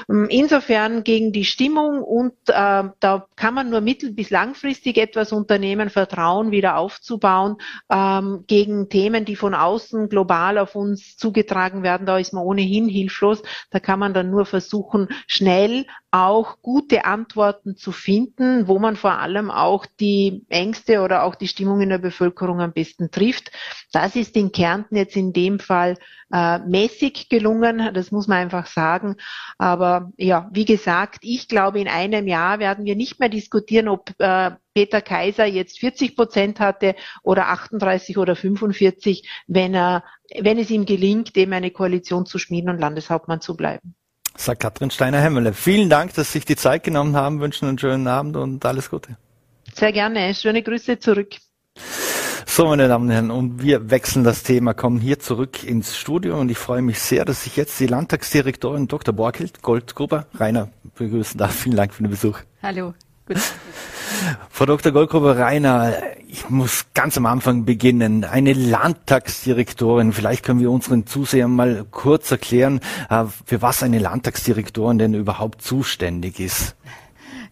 Ähm, 0.08 0.26
insofern 0.30 1.04
gegen 1.04 1.32
die 1.32 1.44
Stimmung 1.44 2.02
und 2.02 2.32
äh, 2.48 2.84
da 2.98 3.26
kann 3.36 3.54
man 3.54 3.68
nur 3.68 3.82
mittel- 3.82 4.12
bis 4.12 4.30
langfristig 4.30 4.96
etwas 4.96 5.32
unternehmen, 5.32 5.90
Vertrauen 5.90 6.50
wieder 6.50 6.78
aufzubauen 6.78 7.56
ähm, 7.90 8.44
gegen 8.46 8.88
Themen, 8.88 9.26
die 9.26 9.36
von 9.36 9.54
außen 9.54 10.08
global 10.08 10.56
auf 10.56 10.74
uns 10.74 11.18
zugetragen 11.18 11.82
werden. 11.82 12.06
Da 12.06 12.16
ist 12.16 12.32
man 12.32 12.42
ohnehin 12.42 12.88
hilflos. 12.88 13.42
Da 13.70 13.80
kann 13.80 13.98
man 13.98 14.14
dann 14.14 14.30
nur 14.30 14.46
versuchen, 14.46 15.08
schnell 15.26 15.84
auch 16.10 16.60
gute 16.60 17.04
Antworten 17.04 17.76
zu 17.76 17.92
finden, 17.92 18.66
wo 18.66 18.78
man 18.78 18.96
vor 18.96 19.18
allem 19.18 19.50
auch 19.50 19.86
die 19.86 20.44
Ängste 20.48 21.02
oder 21.02 21.22
auch 21.22 21.36
die 21.36 21.46
Stimmung 21.46 21.80
in 21.80 21.88
der 21.88 21.98
Bevölkerung 21.98 22.60
am 22.60 22.72
besten 22.72 23.10
trifft. 23.10 23.52
Das 23.92 24.16
ist 24.16 24.36
in 24.36 24.50
Kärnten 24.50 24.96
jetzt 24.96 25.16
in 25.16 25.32
dem 25.32 25.60
Fall 25.60 25.96
äh, 26.32 26.58
mäßig 26.60 27.28
gelungen, 27.28 27.92
das 27.94 28.10
muss 28.10 28.26
man 28.26 28.38
einfach 28.38 28.66
sagen. 28.66 29.16
Aber 29.58 30.12
ja, 30.16 30.48
wie 30.52 30.64
gesagt, 30.64 31.18
ich 31.22 31.48
glaube, 31.48 31.80
in 31.80 31.88
einem 31.88 32.26
Jahr 32.26 32.58
werden 32.58 32.84
wir 32.84 32.96
nicht 32.96 33.20
mehr 33.20 33.28
diskutieren, 33.28 33.88
ob 33.88 34.10
äh, 34.18 34.52
Peter 34.74 35.02
Kaiser 35.02 35.46
jetzt 35.46 35.78
40 35.78 36.16
Prozent 36.16 36.60
hatte 36.60 36.94
oder 37.22 37.48
38 37.48 38.18
oder 38.18 38.34
45, 38.34 39.28
wenn 39.46 39.74
er, 39.74 40.04
wenn 40.40 40.58
es 40.58 40.70
ihm 40.70 40.86
gelingt, 40.86 41.36
eben 41.36 41.52
eine 41.52 41.70
Koalition 41.70 42.26
zu 42.26 42.38
schmieden 42.38 42.70
und 42.70 42.78
Landeshauptmann 42.78 43.40
zu 43.40 43.56
bleiben. 43.56 43.94
Sagt 44.36 44.60
Katrin 44.60 44.90
Steiner-Hemmele. 44.90 45.52
Vielen 45.52 45.90
Dank, 45.90 46.14
dass 46.14 46.28
Sie 46.28 46.38
sich 46.38 46.44
die 46.44 46.56
Zeit 46.56 46.82
genommen 46.82 47.16
haben, 47.16 47.40
wünschen 47.40 47.68
einen 47.68 47.78
schönen 47.78 48.06
Abend 48.06 48.36
und 48.36 48.64
alles 48.64 48.90
Gute. 48.90 49.16
Sehr 49.74 49.92
gerne. 49.92 50.34
Schöne 50.34 50.62
Grüße 50.62 50.98
zurück. 50.98 51.36
So, 52.46 52.66
meine 52.66 52.88
Damen 52.88 53.06
und 53.06 53.10
Herren, 53.12 53.30
und 53.30 53.62
wir 53.62 53.90
wechseln 53.90 54.24
das 54.24 54.42
Thema, 54.42 54.74
kommen 54.74 54.98
hier 54.98 55.20
zurück 55.20 55.62
ins 55.62 55.96
Studio 55.96 56.38
und 56.38 56.50
ich 56.50 56.58
freue 56.58 56.82
mich 56.82 56.98
sehr, 56.98 57.24
dass 57.24 57.46
ich 57.46 57.56
jetzt 57.56 57.78
die 57.78 57.86
Landtagsdirektorin 57.86 58.88
Dr. 58.88 59.14
Borghild 59.14 59.62
Goldgruber 59.62 60.26
Rainer 60.34 60.68
begrüßen 60.96 61.38
darf. 61.38 61.54
Vielen 61.54 61.76
Dank 61.76 61.94
für 61.94 62.02
den 62.02 62.10
Besuch. 62.10 62.40
Hallo. 62.62 62.94
Gut. 63.26 63.38
Frau 64.50 64.66
Dr. 64.66 64.92
Goldgruber 64.92 65.38
Rainer, 65.38 65.94
ich 66.28 66.48
muss 66.50 66.86
ganz 66.94 67.16
am 67.16 67.26
Anfang 67.26 67.64
beginnen. 67.64 68.24
Eine 68.24 68.52
Landtagsdirektorin, 68.52 70.12
vielleicht 70.12 70.44
können 70.44 70.60
wir 70.60 70.70
unseren 70.70 71.06
Zusehern 71.06 71.54
mal 71.54 71.86
kurz 71.90 72.30
erklären, 72.30 72.80
äh, 73.08 73.24
für 73.44 73.62
was 73.62 73.82
eine 73.82 73.98
Landtagsdirektorin 73.98 74.98
denn 74.98 75.14
überhaupt 75.14 75.62
zuständig 75.62 76.40
ist. 76.40 76.76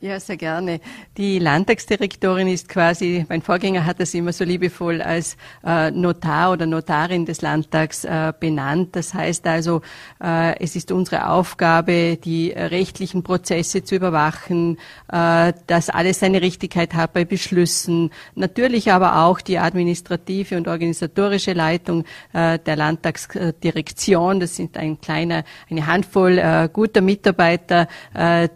Ja, 0.01 0.21
sehr 0.21 0.37
gerne. 0.37 0.79
Die 1.17 1.41
Landtagsdirektorin 1.41 2.47
ist 2.47 2.69
quasi, 2.69 3.27
mein 3.29 3.43
Vorgänger 3.43 3.85
hat 3.85 3.99
das 3.99 4.15
immer 4.15 4.33
so 4.33 4.45
liebevoll 4.45 5.03
als 5.03 5.37
äh, 5.67 5.91
Notar 5.91 6.53
oder 6.53 6.67
Notarin 6.67 7.27
des 7.27 7.43
Landtags 7.43 8.05
äh, 8.05 8.33
benannt. 8.39 8.95
Das 8.95 9.13
heißt 9.13 9.45
also, 9.49 9.83
äh, 10.23 10.57
es 10.61 10.77
ist 10.77 10.93
unsere 10.93 11.29
Aufgabe, 11.29 12.17
die 12.17 12.53
rechtlichen 12.53 13.25
Prozesse 13.25 13.83
zu 13.83 13.97
überwachen, 13.97 14.79
äh, 15.11 15.53
dass 15.67 15.91
alles 15.91 16.21
seine 16.21 16.43
Richtigkeit 16.43 16.95
hat 16.95 17.13
bei 17.13 17.25
Beschlüssen. 17.25 18.11
Natürlich 18.37 18.93
aber 18.93 19.25
auch 19.25 19.41
die 19.41 19.59
administrative 19.59 20.59
und 20.59 20.69
organisatorische 20.69 21.55
Leitung 21.55 22.05
äh, 22.33 22.61
der 22.61 22.77
Landtagsdirektion. 22.77 24.39
Das 24.39 24.55
sind 24.55 24.77
ein 24.77 25.01
kleiner, 25.01 25.43
eine 25.69 25.87
Handvoll 25.89 26.39
äh, 26.39 26.69
guter 26.73 27.01
Mitarbeiter, 27.01 27.89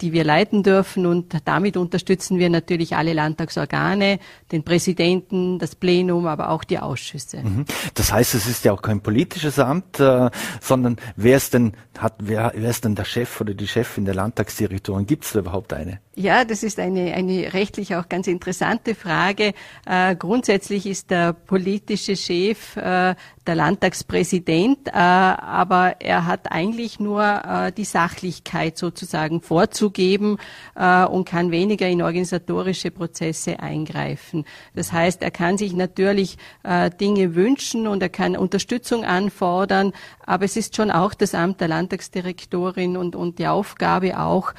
die 0.01 0.13
wir 0.13 0.25
leiten 0.25 0.63
dürfen 0.63 1.07
und 1.07 1.32
damit 1.45 1.77
unterstützen 1.77 2.39
wir 2.39 2.51
natürlich 2.51 2.97
alle 2.97 3.13
Landtagsorgane, 3.13 4.19
den 4.51 4.63
Präsidenten, 4.63 5.59
das 5.59 5.75
Plenum, 5.75 6.27
aber 6.27 6.51
auch 6.51 6.65
die 6.65 6.79
Ausschüsse. 6.79 7.39
Mhm. 7.43 7.65
Das 7.95 8.13
heißt, 8.13 8.35
es 8.35 8.47
ist 8.47 8.65
ja 8.65 8.73
auch 8.73 8.83
kein 8.83 9.01
politisches 9.01 9.59
Amt, 9.59 10.01
äh, 10.01 10.31
sondern 10.61 10.97
wer 11.17 11.37
ist 11.37 11.55
denn 11.55 11.73
hat 11.99 12.15
wer, 12.19 12.53
wer 12.55 12.71
ist 12.71 12.85
denn 12.85 12.95
der 12.95 13.05
Chef 13.05 13.41
oder 13.41 13.55
die 13.55 13.69
Chefin 13.69 14.05
der 14.05 14.15
Landtagsdirektoren? 14.15 15.07
Gibt 15.07 15.25
es 15.25 15.33
da 15.33 15.41
überhaupt 15.41 15.73
eine? 15.73 16.01
Ja, 16.15 16.45
das 16.45 16.63
ist 16.63 16.79
eine, 16.79 17.15
eine 17.15 17.55
rechtlich 17.55 17.97
auch 17.97 18.07
ganz 18.07 18.27
interessante 18.27 18.95
Frage. 18.95 19.55
Äh, 19.87 20.15
grundsätzlich 20.15 20.87
ist 20.87 21.11
der 21.11 21.33
politische 21.33 22.17
Chef 22.17 22.77
äh, 22.77 23.15
der 23.47 23.55
Landtagspräsident, 23.55 24.89
äh, 24.89 24.93
aber 24.93 25.97
er 26.01 26.27
hat 26.27 26.53
eigentlich 26.53 27.01
nur 27.01 27.23
äh, 27.23 27.73
die 27.73 27.85
Sachlichkeit 27.85 28.77
sozusagen 28.77 29.41
vorzugeben 29.41 30.37
äh, 30.75 31.05
und 31.07 31.27
kann 31.27 31.51
weniger 31.51 31.89
in 31.89 32.03
organisatorische 32.03 32.91
Prozesse 32.91 33.61
eingreifen. 33.61 34.45
Das 34.75 34.93
heißt, 34.93 35.23
er 35.23 35.31
kann 35.31 35.57
sich 35.57 35.73
natürlich 35.73 36.37
äh, 36.63 36.91
Dinge 36.91 37.35
wünschen 37.35 37.87
und 37.87 38.03
er 38.03 38.11
kann 38.11 38.37
Unterstützung 38.37 39.05
anfordern, 39.05 39.93
aber 40.25 40.45
es 40.45 40.59
ist 40.59 40.77
schon 40.77 40.91
auch 40.91 41.15
das 41.15 41.35
Amt 41.35 41.61
der 41.63 41.69
Landtagsdirektorin 41.69 42.99
und, 42.99 43.17
und 43.17 43.39
die 43.39 43.47
Aufgabe 43.47 44.19
auch, 44.21 44.53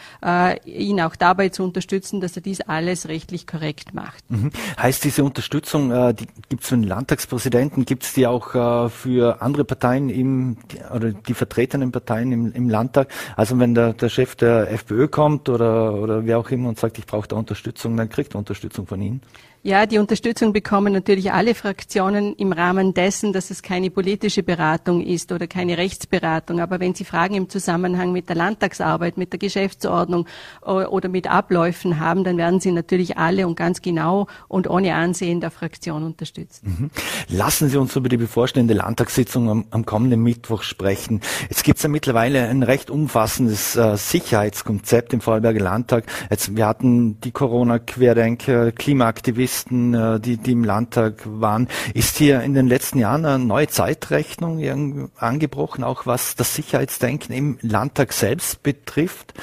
ihn 0.65 1.01
auch 1.01 1.15
dabei 1.15 1.42
dabei 1.43 1.49
zu 1.49 1.63
unterstützen, 1.63 2.21
dass 2.21 2.35
er 2.35 2.41
dies 2.41 2.61
alles 2.61 3.07
rechtlich 3.07 3.47
korrekt 3.47 3.93
macht. 3.93 4.23
Mhm. 4.29 4.51
Heißt 4.77 5.03
diese 5.03 5.23
Unterstützung, 5.23 5.91
äh, 5.91 6.13
die 6.13 6.27
gibt 6.49 6.63
es 6.63 6.69
für 6.69 6.75
den 6.75 6.83
Landtagspräsidenten, 6.83 7.85
gibt 7.85 8.03
es 8.03 8.13
die 8.13 8.27
auch 8.27 8.55
äh, 8.55 8.89
für 8.89 9.41
andere 9.41 9.65
Parteien 9.65 10.09
im 10.09 10.57
oder 10.93 11.11
die 11.11 11.33
vertretenen 11.33 11.91
Parteien 11.91 12.31
im, 12.31 12.51
im 12.53 12.69
Landtag? 12.69 13.09
Also 13.35 13.59
wenn 13.59 13.75
der, 13.75 13.93
der 13.93 14.09
Chef 14.09 14.35
der 14.35 14.71
FPÖ 14.71 15.07
kommt 15.07 15.49
oder, 15.49 15.93
oder 15.93 16.25
wer 16.25 16.39
auch 16.39 16.49
immer 16.49 16.69
und 16.69 16.79
sagt, 16.79 16.97
ich 16.97 17.05
brauche 17.05 17.27
da 17.27 17.35
Unterstützung, 17.35 17.97
dann 17.97 18.09
kriegt 18.09 18.35
er 18.35 18.39
Unterstützung 18.39 18.87
von 18.87 19.01
Ihnen? 19.01 19.21
Ja, 19.65 19.85
die 19.85 19.97
Unterstützung 19.97 20.51
bekommen 20.51 20.91
natürlich 20.91 21.31
alle 21.31 21.55
Fraktionen 21.55 22.35
im 22.35 22.51
Rahmen 22.51 22.93
dessen, 22.93 23.31
dass 23.31 23.49
es 23.49 23.61
keine 23.61 23.89
politische 23.89 24.43
Beratung 24.43 25.01
ist 25.01 25.31
oder 25.31 25.47
keine 25.47 25.77
Rechtsberatung. 25.77 26.59
Aber 26.59 26.81
wenn 26.81 26.95
Sie 26.95 27.05
Fragen 27.05 27.35
im 27.35 27.47
Zusammenhang 27.47 28.11
mit 28.11 28.27
der 28.27 28.35
Landtagsarbeit, 28.35 29.17
mit 29.17 29.31
der 29.31 29.39
Geschäftsordnung 29.39 30.27
oder 30.65 31.07
mit 31.07 31.31
Abläufen 31.31 32.01
haben, 32.01 32.25
dann 32.25 32.37
werden 32.37 32.59
Sie 32.59 32.73
natürlich 32.73 33.17
alle 33.17 33.47
und 33.47 33.55
ganz 33.55 33.81
genau 33.81 34.27
und 34.49 34.69
ohne 34.69 34.95
Ansehen 34.95 35.39
der 35.39 35.49
Fraktion 35.49 36.03
unterstützen. 36.03 36.91
Mhm. 37.29 37.33
Lassen 37.33 37.69
Sie 37.69 37.77
uns 37.77 37.95
über 37.95 38.09
die 38.09 38.17
bevorstehende 38.17 38.73
Landtagssitzung 38.73 39.49
am, 39.49 39.65
am 39.69 39.85
kommenden 39.85 40.23
Mittwoch 40.23 40.63
sprechen. 40.63 41.21
Jetzt 41.49 41.63
gibt 41.63 41.77
es 41.77 41.83
ja 41.83 41.89
mittlerweile 41.89 42.49
ein 42.49 42.63
recht 42.63 42.89
umfassendes 42.89 43.77
äh, 43.77 43.95
Sicherheitskonzept 43.95 45.13
im 45.13 45.21
Vorarlberger 45.21 45.61
Landtag. 45.61 46.03
Jetzt, 46.29 46.53
wir 46.53 46.67
hatten 46.67 47.21
die 47.21 47.31
Corona-Querdenker, 47.31 48.73
Klimaaktivisten, 48.73 49.52
Listen, 49.53 49.93
äh, 49.93 50.19
die, 50.19 50.37
die 50.37 50.53
im 50.53 50.63
Landtag 50.63 51.21
waren. 51.25 51.67
Ist 51.93 52.17
hier 52.17 52.41
in 52.41 52.55
den 52.55 52.67
letzten 52.67 52.97
Jahren 52.97 53.23
eine 53.23 53.43
neue 53.43 53.67
Zeitrechnung 53.67 55.11
angebrochen, 55.15 55.83
auch 55.83 56.07
was 56.07 56.35
das 56.35 56.55
Sicherheitsdenken 56.55 57.35
im 57.35 57.59
Landtag 57.61 58.13
selbst 58.13 58.63
betrifft? 58.63 59.35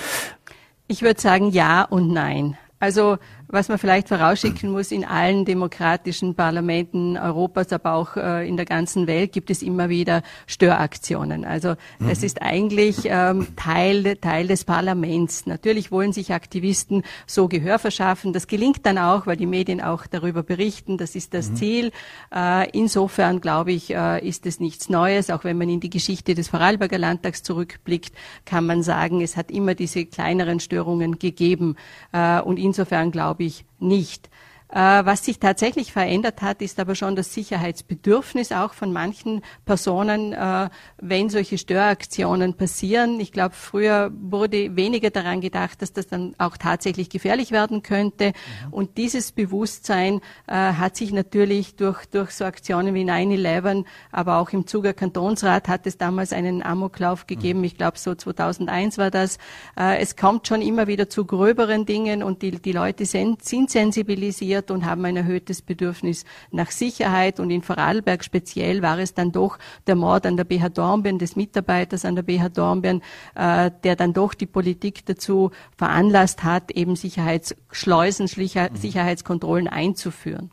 Ich 0.88 1.02
würde 1.02 1.20
sagen 1.20 1.50
ja 1.50 1.82
und 1.82 2.12
nein. 2.12 2.58
Also 2.80 3.18
was 3.52 3.68
man 3.68 3.78
vielleicht 3.78 4.08
vorausschicken 4.08 4.70
muss, 4.70 4.92
in 4.92 5.04
allen 5.04 5.44
demokratischen 5.44 6.34
Parlamenten 6.34 7.16
Europas, 7.16 7.72
aber 7.72 7.94
auch 7.94 8.16
äh, 8.16 8.48
in 8.48 8.56
der 8.56 8.66
ganzen 8.66 9.06
Welt 9.06 9.32
gibt 9.32 9.50
es 9.50 9.62
immer 9.62 9.88
wieder 9.88 10.22
Störaktionen. 10.46 11.44
Also 11.44 11.74
mhm. 11.98 12.08
es 12.08 12.22
ist 12.22 12.42
eigentlich 12.42 12.98
ähm, 13.04 13.48
Teil, 13.56 14.16
Teil 14.16 14.46
des 14.46 14.64
Parlaments. 14.64 15.46
Natürlich 15.46 15.90
wollen 15.90 16.12
sich 16.12 16.32
Aktivisten 16.32 17.02
so 17.26 17.48
Gehör 17.48 17.78
verschaffen. 17.78 18.32
Das 18.32 18.46
gelingt 18.46 18.86
dann 18.86 18.98
auch, 18.98 19.26
weil 19.26 19.36
die 19.36 19.46
Medien 19.46 19.80
auch 19.80 20.06
darüber 20.06 20.42
berichten. 20.42 20.96
Das 20.96 21.14
ist 21.14 21.34
das 21.34 21.50
mhm. 21.50 21.56
Ziel. 21.56 21.92
Äh, 22.34 22.70
insofern, 22.70 23.40
glaube 23.40 23.72
ich, 23.72 23.94
äh, 23.94 24.26
ist 24.26 24.46
es 24.46 24.60
nichts 24.60 24.88
Neues. 24.88 25.30
Auch 25.30 25.44
wenn 25.44 25.58
man 25.58 25.68
in 25.68 25.80
die 25.80 25.90
Geschichte 25.90 26.34
des 26.34 26.48
Vorarlberger 26.48 26.98
Landtags 26.98 27.42
zurückblickt, 27.42 28.14
kann 28.44 28.66
man 28.66 28.82
sagen, 28.82 29.20
es 29.20 29.36
hat 29.36 29.50
immer 29.50 29.74
diese 29.74 30.06
kleineren 30.06 30.60
Störungen 30.60 31.18
gegeben. 31.18 31.76
Äh, 32.12 32.40
und 32.40 32.58
insofern 32.58 33.10
glaube 33.10 33.39
glaube 33.40 33.44
ich 33.44 33.64
nicht. 33.78 34.28
Äh, 34.72 35.04
was 35.04 35.24
sich 35.24 35.40
tatsächlich 35.40 35.92
verändert 35.92 36.42
hat, 36.42 36.62
ist 36.62 36.78
aber 36.78 36.94
schon 36.94 37.16
das 37.16 37.34
Sicherheitsbedürfnis 37.34 38.52
auch 38.52 38.72
von 38.72 38.92
manchen 38.92 39.42
Personen, 39.64 40.32
äh, 40.32 40.68
wenn 40.98 41.28
solche 41.28 41.58
Störaktionen 41.58 42.54
passieren. 42.54 43.18
Ich 43.18 43.32
glaube, 43.32 43.54
früher 43.56 44.12
wurde 44.14 44.76
weniger 44.76 45.10
daran 45.10 45.40
gedacht, 45.40 45.82
dass 45.82 45.92
das 45.92 46.06
dann 46.06 46.34
auch 46.38 46.56
tatsächlich 46.56 47.10
gefährlich 47.10 47.50
werden 47.50 47.82
könnte. 47.82 48.26
Mhm. 48.28 48.72
Und 48.72 48.96
dieses 48.96 49.32
Bewusstsein 49.32 50.20
äh, 50.46 50.52
hat 50.52 50.96
sich 50.96 51.12
natürlich 51.12 51.74
durch, 51.74 52.06
durch 52.06 52.30
so 52.30 52.44
Aktionen 52.44 52.94
wie 52.94 53.04
9-11, 53.04 53.84
aber 54.12 54.38
auch 54.38 54.50
im 54.50 54.68
Zuger 54.68 54.92
Kantonsrat 54.92 55.66
hat 55.66 55.86
es 55.86 55.98
damals 55.98 56.32
einen 56.32 56.62
Amoklauf 56.62 57.26
gegeben. 57.26 57.60
Mhm. 57.60 57.64
Ich 57.64 57.76
glaube, 57.76 57.98
so 57.98 58.14
2001 58.14 58.98
war 58.98 59.10
das. 59.10 59.38
Es 59.74 60.16
kommt 60.16 60.46
schon 60.46 60.62
immer 60.62 60.86
wieder 60.86 61.08
zu 61.08 61.24
gröberen 61.24 61.86
Dingen 61.86 62.22
und 62.22 62.42
die, 62.42 62.50
die 62.50 62.72
Leute 62.72 63.06
sind, 63.06 63.44
sind 63.44 63.70
sensibilisiert 63.70 64.59
wird 64.60 64.70
und 64.70 64.84
haben 64.84 65.04
ein 65.04 65.16
erhöhtes 65.16 65.62
Bedürfnis 65.62 66.24
nach 66.50 66.70
Sicherheit. 66.70 67.40
Und 67.40 67.50
in 67.50 67.62
Vorarlberg 67.62 68.22
speziell 68.24 68.82
war 68.82 68.98
es 68.98 69.14
dann 69.14 69.32
doch 69.32 69.58
der 69.86 69.96
Mord 69.96 70.26
an 70.26 70.36
der 70.36 70.44
BH 70.44 70.70
Dornbirn, 70.70 71.18
des 71.18 71.36
Mitarbeiters 71.36 72.04
an 72.04 72.14
der 72.14 72.22
BH 72.22 72.50
Dornbirn, 72.50 73.02
äh, 73.34 73.70
der 73.84 73.96
dann 73.96 74.12
doch 74.12 74.34
die 74.34 74.46
Politik 74.46 75.06
dazu 75.06 75.50
veranlasst 75.76 76.44
hat, 76.44 76.70
eben 76.72 76.96
Sicherheitsschleusen, 76.96 78.26
Sicherheitskontrollen 78.26 79.68
einzuführen. 79.68 80.50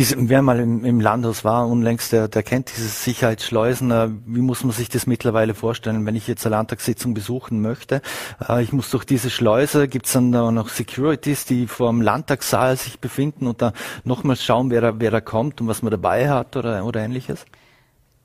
Diese, 0.00 0.16
wer 0.30 0.40
mal 0.40 0.58
im, 0.60 0.82
im 0.86 0.98
Landhaus 0.98 1.44
war 1.44 1.68
unlängst, 1.68 2.12
der, 2.12 2.26
der 2.26 2.42
kennt 2.42 2.72
dieses 2.74 3.04
Sicherheitsschleusen. 3.04 3.90
Äh, 3.90 4.08
wie 4.24 4.40
muss 4.40 4.64
man 4.64 4.72
sich 4.72 4.88
das 4.88 5.06
mittlerweile 5.06 5.52
vorstellen, 5.52 6.06
wenn 6.06 6.16
ich 6.16 6.26
jetzt 6.26 6.46
eine 6.46 6.56
Landtagssitzung 6.56 7.12
besuchen 7.12 7.60
möchte? 7.60 8.00
Äh, 8.48 8.62
ich 8.62 8.72
muss 8.72 8.88
durch 8.88 9.04
diese 9.04 9.28
Schleuse, 9.28 9.88
gibt 9.88 10.06
es 10.06 10.12
dann 10.12 10.32
da 10.32 10.50
noch 10.52 10.70
Securities, 10.70 11.44
die 11.44 11.66
vor 11.66 11.90
dem 11.90 12.00
Landtagssaal 12.00 12.78
sich 12.78 12.98
befinden 12.98 13.46
und 13.46 13.60
da 13.60 13.74
nochmals 14.02 14.42
schauen, 14.42 14.70
wer 14.70 14.80
da, 14.80 14.94
wer 15.00 15.10
da 15.10 15.20
kommt 15.20 15.60
und 15.60 15.68
was 15.68 15.82
man 15.82 15.90
dabei 15.90 16.30
hat 16.30 16.56
oder, 16.56 16.82
oder 16.86 17.00
ähnliches? 17.02 17.44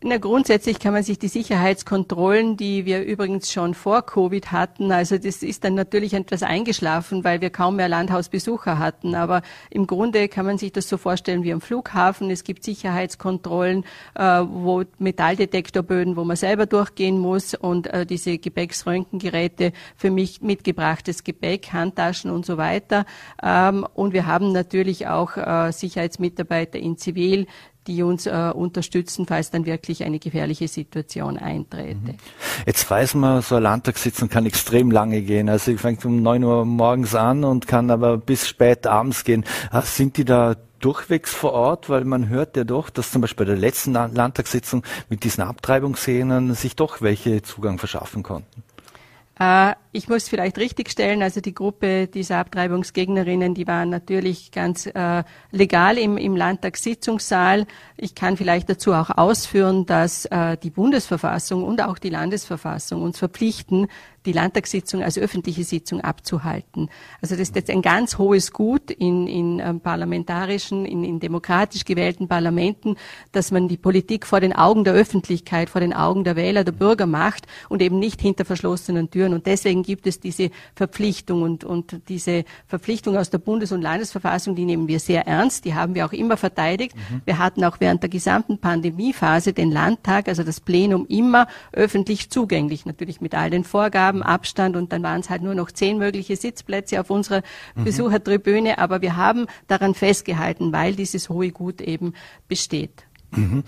Na, 0.07 0.19
grundsätzlich 0.19 0.77
kann 0.77 0.93
man 0.93 1.01
sich 1.01 1.17
die 1.17 1.29
Sicherheitskontrollen, 1.29 2.57
die 2.57 2.85
wir 2.85 3.03
übrigens 3.03 3.51
schon 3.51 3.73
vor 3.73 4.05
Covid 4.05 4.51
hatten, 4.51 4.91
also 4.91 5.17
das 5.17 5.41
ist 5.41 5.63
dann 5.63 5.73
natürlich 5.73 6.13
etwas 6.13 6.43
eingeschlafen, 6.43 7.23
weil 7.23 7.41
wir 7.41 7.49
kaum 7.49 7.77
mehr 7.77 7.89
Landhausbesucher 7.89 8.77
hatten. 8.77 9.15
Aber 9.15 9.41
im 9.71 9.87
Grunde 9.87 10.27
kann 10.27 10.45
man 10.45 10.59
sich 10.59 10.71
das 10.71 10.87
so 10.87 10.97
vorstellen 10.97 11.41
wie 11.41 11.51
am 11.51 11.59
Flughafen. 11.59 12.29
Es 12.29 12.43
gibt 12.43 12.63
Sicherheitskontrollen, 12.63 13.83
äh, 14.13 14.43
wo 14.47 14.83
Metalldetektorböden, 14.99 16.15
wo 16.15 16.23
man 16.23 16.35
selber 16.35 16.67
durchgehen 16.67 17.17
muss 17.17 17.55
und 17.55 17.87
äh, 17.87 18.05
diese 18.05 18.37
Gepäcksröntgengeräte 18.37 19.73
für 19.95 20.11
mich 20.11 20.39
mitgebrachtes 20.39 21.23
Gepäck, 21.23 21.73
Handtaschen 21.73 22.29
und 22.29 22.45
so 22.45 22.57
weiter. 22.57 23.07
Ähm, 23.41 23.87
und 23.95 24.13
wir 24.13 24.27
haben 24.27 24.51
natürlich 24.51 25.07
auch 25.07 25.35
äh, 25.35 25.71
Sicherheitsmitarbeiter 25.71 26.77
in 26.77 26.95
Zivil, 26.99 27.47
die 27.87 28.03
uns 28.03 28.25
äh, 28.25 28.51
unterstützen, 28.53 29.25
falls 29.27 29.51
dann 29.51 29.65
wirklich 29.65 30.03
eine 30.03 30.19
gefährliche 30.19 30.67
Situation 30.67 31.37
eintrete. 31.37 31.95
Mhm. 31.95 32.17
Jetzt 32.65 32.89
weiß 32.89 33.15
man, 33.15 33.41
so 33.41 33.55
eine 33.55 33.63
Landtagssitzung 33.63 34.29
kann 34.29 34.45
extrem 34.45 34.91
lange 34.91 35.21
gehen. 35.21 35.49
Also 35.49 35.71
ich 35.71 35.79
fange 35.79 35.97
um 36.05 36.21
neun 36.21 36.43
Uhr 36.43 36.65
morgens 36.65 37.15
an 37.15 37.43
und 37.43 37.67
kann 37.67 37.91
aber 37.91 38.17
bis 38.17 38.47
spät 38.47 38.87
abends 38.87 39.23
gehen. 39.23 39.45
Ah, 39.71 39.81
sind 39.81 40.17
die 40.17 40.25
da 40.25 40.55
durchwegs 40.79 41.33
vor 41.33 41.53
Ort, 41.53 41.89
weil 41.89 42.05
man 42.05 42.29
hört 42.29 42.57
ja 42.57 42.63
doch, 42.63 42.89
dass 42.89 43.11
zum 43.11 43.21
Beispiel 43.21 43.45
bei 43.45 43.51
der 43.51 43.59
letzten 43.59 43.93
Landtagssitzung 43.93 44.83
mit 45.09 45.23
diesen 45.23 45.43
Abtreibungsszenen 45.43 46.53
sich 46.53 46.75
doch 46.75 47.01
welche 47.01 47.41
Zugang 47.41 47.79
verschaffen 47.79 48.23
konnten. 48.23 48.63
Äh, 49.39 49.73
ich 49.91 50.07
muss 50.07 50.29
vielleicht 50.29 50.57
richtigstellen, 50.57 51.21
also 51.21 51.41
die 51.41 51.53
Gruppe 51.53 52.07
dieser 52.07 52.37
Abtreibungsgegnerinnen, 52.37 53.53
die 53.53 53.67
waren 53.67 53.89
natürlich 53.89 54.51
ganz 54.51 54.85
äh, 54.85 55.23
legal 55.51 55.97
im, 55.97 56.17
im 56.17 56.35
Landtagssitzungssaal. 56.35 57.65
Ich 57.97 58.15
kann 58.15 58.37
vielleicht 58.37 58.69
dazu 58.69 58.93
auch 58.93 59.09
ausführen, 59.09 59.85
dass 59.85 60.25
äh, 60.25 60.57
die 60.57 60.69
Bundesverfassung 60.69 61.63
und 61.63 61.81
auch 61.81 61.97
die 61.97 62.09
Landesverfassung 62.09 63.01
uns 63.01 63.19
verpflichten, 63.19 63.87
die 64.25 64.31
Landtagssitzung 64.31 65.03
als 65.03 65.17
öffentliche 65.17 65.63
Sitzung 65.63 66.01
abzuhalten. 66.01 66.89
Also 67.21 67.35
das 67.35 67.49
ist 67.49 67.55
jetzt 67.55 67.69
ein 67.69 67.81
ganz 67.81 68.17
hohes 68.17 68.51
Gut 68.51 68.91
in, 68.91 69.27
in 69.27 69.59
ähm, 69.59 69.79
parlamentarischen, 69.79 70.85
in, 70.85 71.03
in 71.03 71.19
demokratisch 71.19 71.85
gewählten 71.85 72.27
Parlamenten, 72.27 72.95
dass 73.31 73.51
man 73.51 73.67
die 73.67 73.77
Politik 73.77 74.25
vor 74.25 74.39
den 74.39 74.53
Augen 74.53 74.83
der 74.83 74.93
Öffentlichkeit, 74.93 75.69
vor 75.69 75.81
den 75.81 75.93
Augen 75.93 76.23
der 76.23 76.35
Wähler, 76.35 76.63
der 76.63 76.71
Bürger 76.71 77.05
macht 77.05 77.45
und 77.69 77.81
eben 77.81 77.99
nicht 77.99 78.21
hinter 78.21 78.45
verschlossenen 78.45 79.09
Türen. 79.09 79.33
Und 79.33 79.45
deswegen 79.45 79.83
gibt 79.83 80.07
es 80.07 80.19
diese 80.19 80.49
Verpflichtung 80.75 81.41
und, 81.41 81.63
und 81.63 82.01
diese 82.09 82.45
Verpflichtung 82.67 83.17
aus 83.17 83.29
der 83.29 83.37
Bundes- 83.37 83.71
und 83.71 83.81
Landesverfassung, 83.81 84.55
die 84.55 84.65
nehmen 84.65 84.87
wir 84.87 84.99
sehr 84.99 85.27
ernst. 85.27 85.65
Die 85.65 85.73
haben 85.73 85.95
wir 85.95 86.05
auch 86.05 86.13
immer 86.13 86.37
verteidigt. 86.37 86.95
Mhm. 86.95 87.21
Wir 87.25 87.37
hatten 87.37 87.63
auch 87.63 87.77
während 87.79 88.01
der 88.03 88.09
gesamten 88.09 88.57
Pandemiephase 88.59 89.53
den 89.53 89.71
Landtag, 89.71 90.27
also 90.27 90.43
das 90.43 90.59
Plenum 90.59 91.05
immer 91.07 91.47
öffentlich 91.71 92.29
zugänglich, 92.29 92.85
natürlich 92.85 93.21
mit 93.21 93.35
all 93.35 93.49
den 93.49 93.63
Vorgaben 93.63 94.14
haben 94.15 94.23
Abstand 94.23 94.75
und 94.75 94.91
dann 94.91 95.03
waren 95.03 95.19
es 95.19 95.29
halt 95.29 95.41
nur 95.41 95.55
noch 95.55 95.71
zehn 95.71 95.97
mögliche 95.97 96.35
Sitzplätze 96.35 96.99
auf 96.99 97.09
unserer 97.09 97.41
mhm. 97.75 97.83
Besuchertribüne. 97.83 98.77
Aber 98.77 99.01
wir 99.01 99.15
haben 99.15 99.47
daran 99.67 99.93
festgehalten, 99.93 100.71
weil 100.71 100.95
dieses 100.95 101.29
hohe 101.29 101.51
Gut 101.51 101.81
eben 101.81 102.13
besteht. 102.47 103.05
Mhm. 103.31 103.63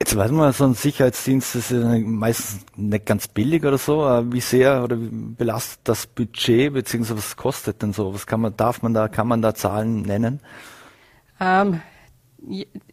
Jetzt 0.00 0.16
weiß 0.16 0.32
man, 0.32 0.52
so 0.52 0.64
ein 0.64 0.74
Sicherheitsdienst 0.74 1.54
ist 1.54 1.70
meistens 1.70 2.66
nicht 2.74 3.06
ganz 3.06 3.28
billig 3.28 3.64
oder 3.64 3.78
so. 3.78 4.00
Wie 4.32 4.40
sehr 4.40 4.82
oder 4.82 5.00
wie 5.00 5.08
belastet 5.08 5.80
das 5.84 6.08
Budget 6.08 6.72
beziehungsweise 6.72 7.18
was 7.18 7.36
kostet 7.36 7.82
denn 7.82 7.92
so? 7.92 8.12
Was 8.12 8.26
kann 8.26 8.40
man, 8.40 8.56
darf 8.56 8.82
man 8.82 8.94
da, 8.94 9.06
kann 9.06 9.28
man 9.28 9.42
da 9.42 9.54
Zahlen 9.54 10.02
nennen? 10.02 10.40
Ähm, 11.38 11.82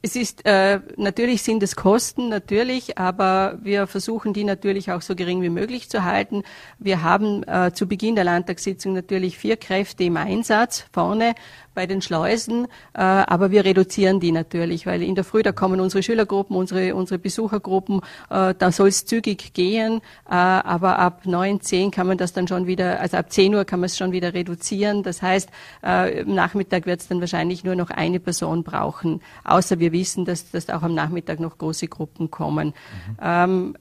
es 0.01 0.15
ist 0.15 0.45
äh, 0.45 0.79
natürlich 0.95 1.41
sind 1.41 1.61
es 1.61 1.75
Kosten, 1.75 2.29
natürlich, 2.29 2.97
aber 2.97 3.57
wir 3.61 3.85
versuchen 3.85 4.31
die 4.33 4.45
natürlich 4.45 4.91
auch 4.91 5.01
so 5.01 5.13
gering 5.13 5.41
wie 5.41 5.49
möglich 5.49 5.89
zu 5.89 6.05
halten. 6.05 6.43
Wir 6.77 7.03
haben 7.03 7.43
äh, 7.43 7.73
zu 7.73 7.85
Beginn 7.85 8.15
der 8.15 8.23
Landtagssitzung 8.23 8.93
natürlich 8.93 9.37
vier 9.37 9.57
Kräfte 9.57 10.05
im 10.05 10.15
Einsatz 10.15 10.85
vorne 10.93 11.35
bei 11.79 11.85
den 11.85 12.01
Schleusen, 12.01 12.65
äh, 12.93 12.99
aber 13.01 13.51
wir 13.51 13.63
reduzieren 13.63 14.19
die 14.19 14.31
natürlich, 14.31 14.85
weil 14.85 15.01
in 15.01 15.15
der 15.15 15.23
Früh 15.23 15.43
da 15.43 15.51
kommen 15.51 15.79
unsere 15.79 16.03
Schülergruppen, 16.03 16.55
unsere 16.55 16.95
unsere 16.95 17.19
Besuchergruppen, 17.19 18.01
äh, 18.29 18.53
da 18.57 18.71
soll 18.71 18.89
es 18.89 19.05
zügig 19.05 19.53
gehen, 19.53 20.01
äh, 20.29 20.33
aber 20.33 20.99
ab 20.99 21.21
neun, 21.25 21.61
zehn 21.61 21.91
kann 21.91 22.07
man 22.07 22.17
das 22.17 22.33
dann 22.33 22.47
schon 22.47 22.67
wieder, 22.67 22.99
also 22.99 23.17
ab 23.17 23.31
zehn 23.31 23.53
Uhr 23.53 23.65
kann 23.65 23.79
man 23.79 23.85
es 23.85 23.97
schon 23.97 24.11
wieder 24.11 24.33
reduzieren. 24.33 25.03
Das 25.03 25.21
heißt, 25.21 25.49
äh, 25.85 26.21
im 26.21 26.35
Nachmittag 26.35 26.85
wird 26.85 27.01
es 27.01 27.07
dann 27.07 27.21
wahrscheinlich 27.21 27.63
nur 27.63 27.75
noch 27.75 27.91
eine 27.91 28.19
Person 28.19 28.63
brauchen, 28.63 29.21
außer 29.43 29.79
wir 29.79 29.88
wissen, 29.91 30.25
dass, 30.25 30.51
dass 30.51 30.69
auch 30.69 30.83
am 30.83 30.93
Nachmittag 30.93 31.39
noch 31.39 31.57
große 31.57 31.87
Gruppen 31.87 32.31
kommen. 32.31 32.67
Mhm. 32.67 33.17
Ähm, 33.21 33.75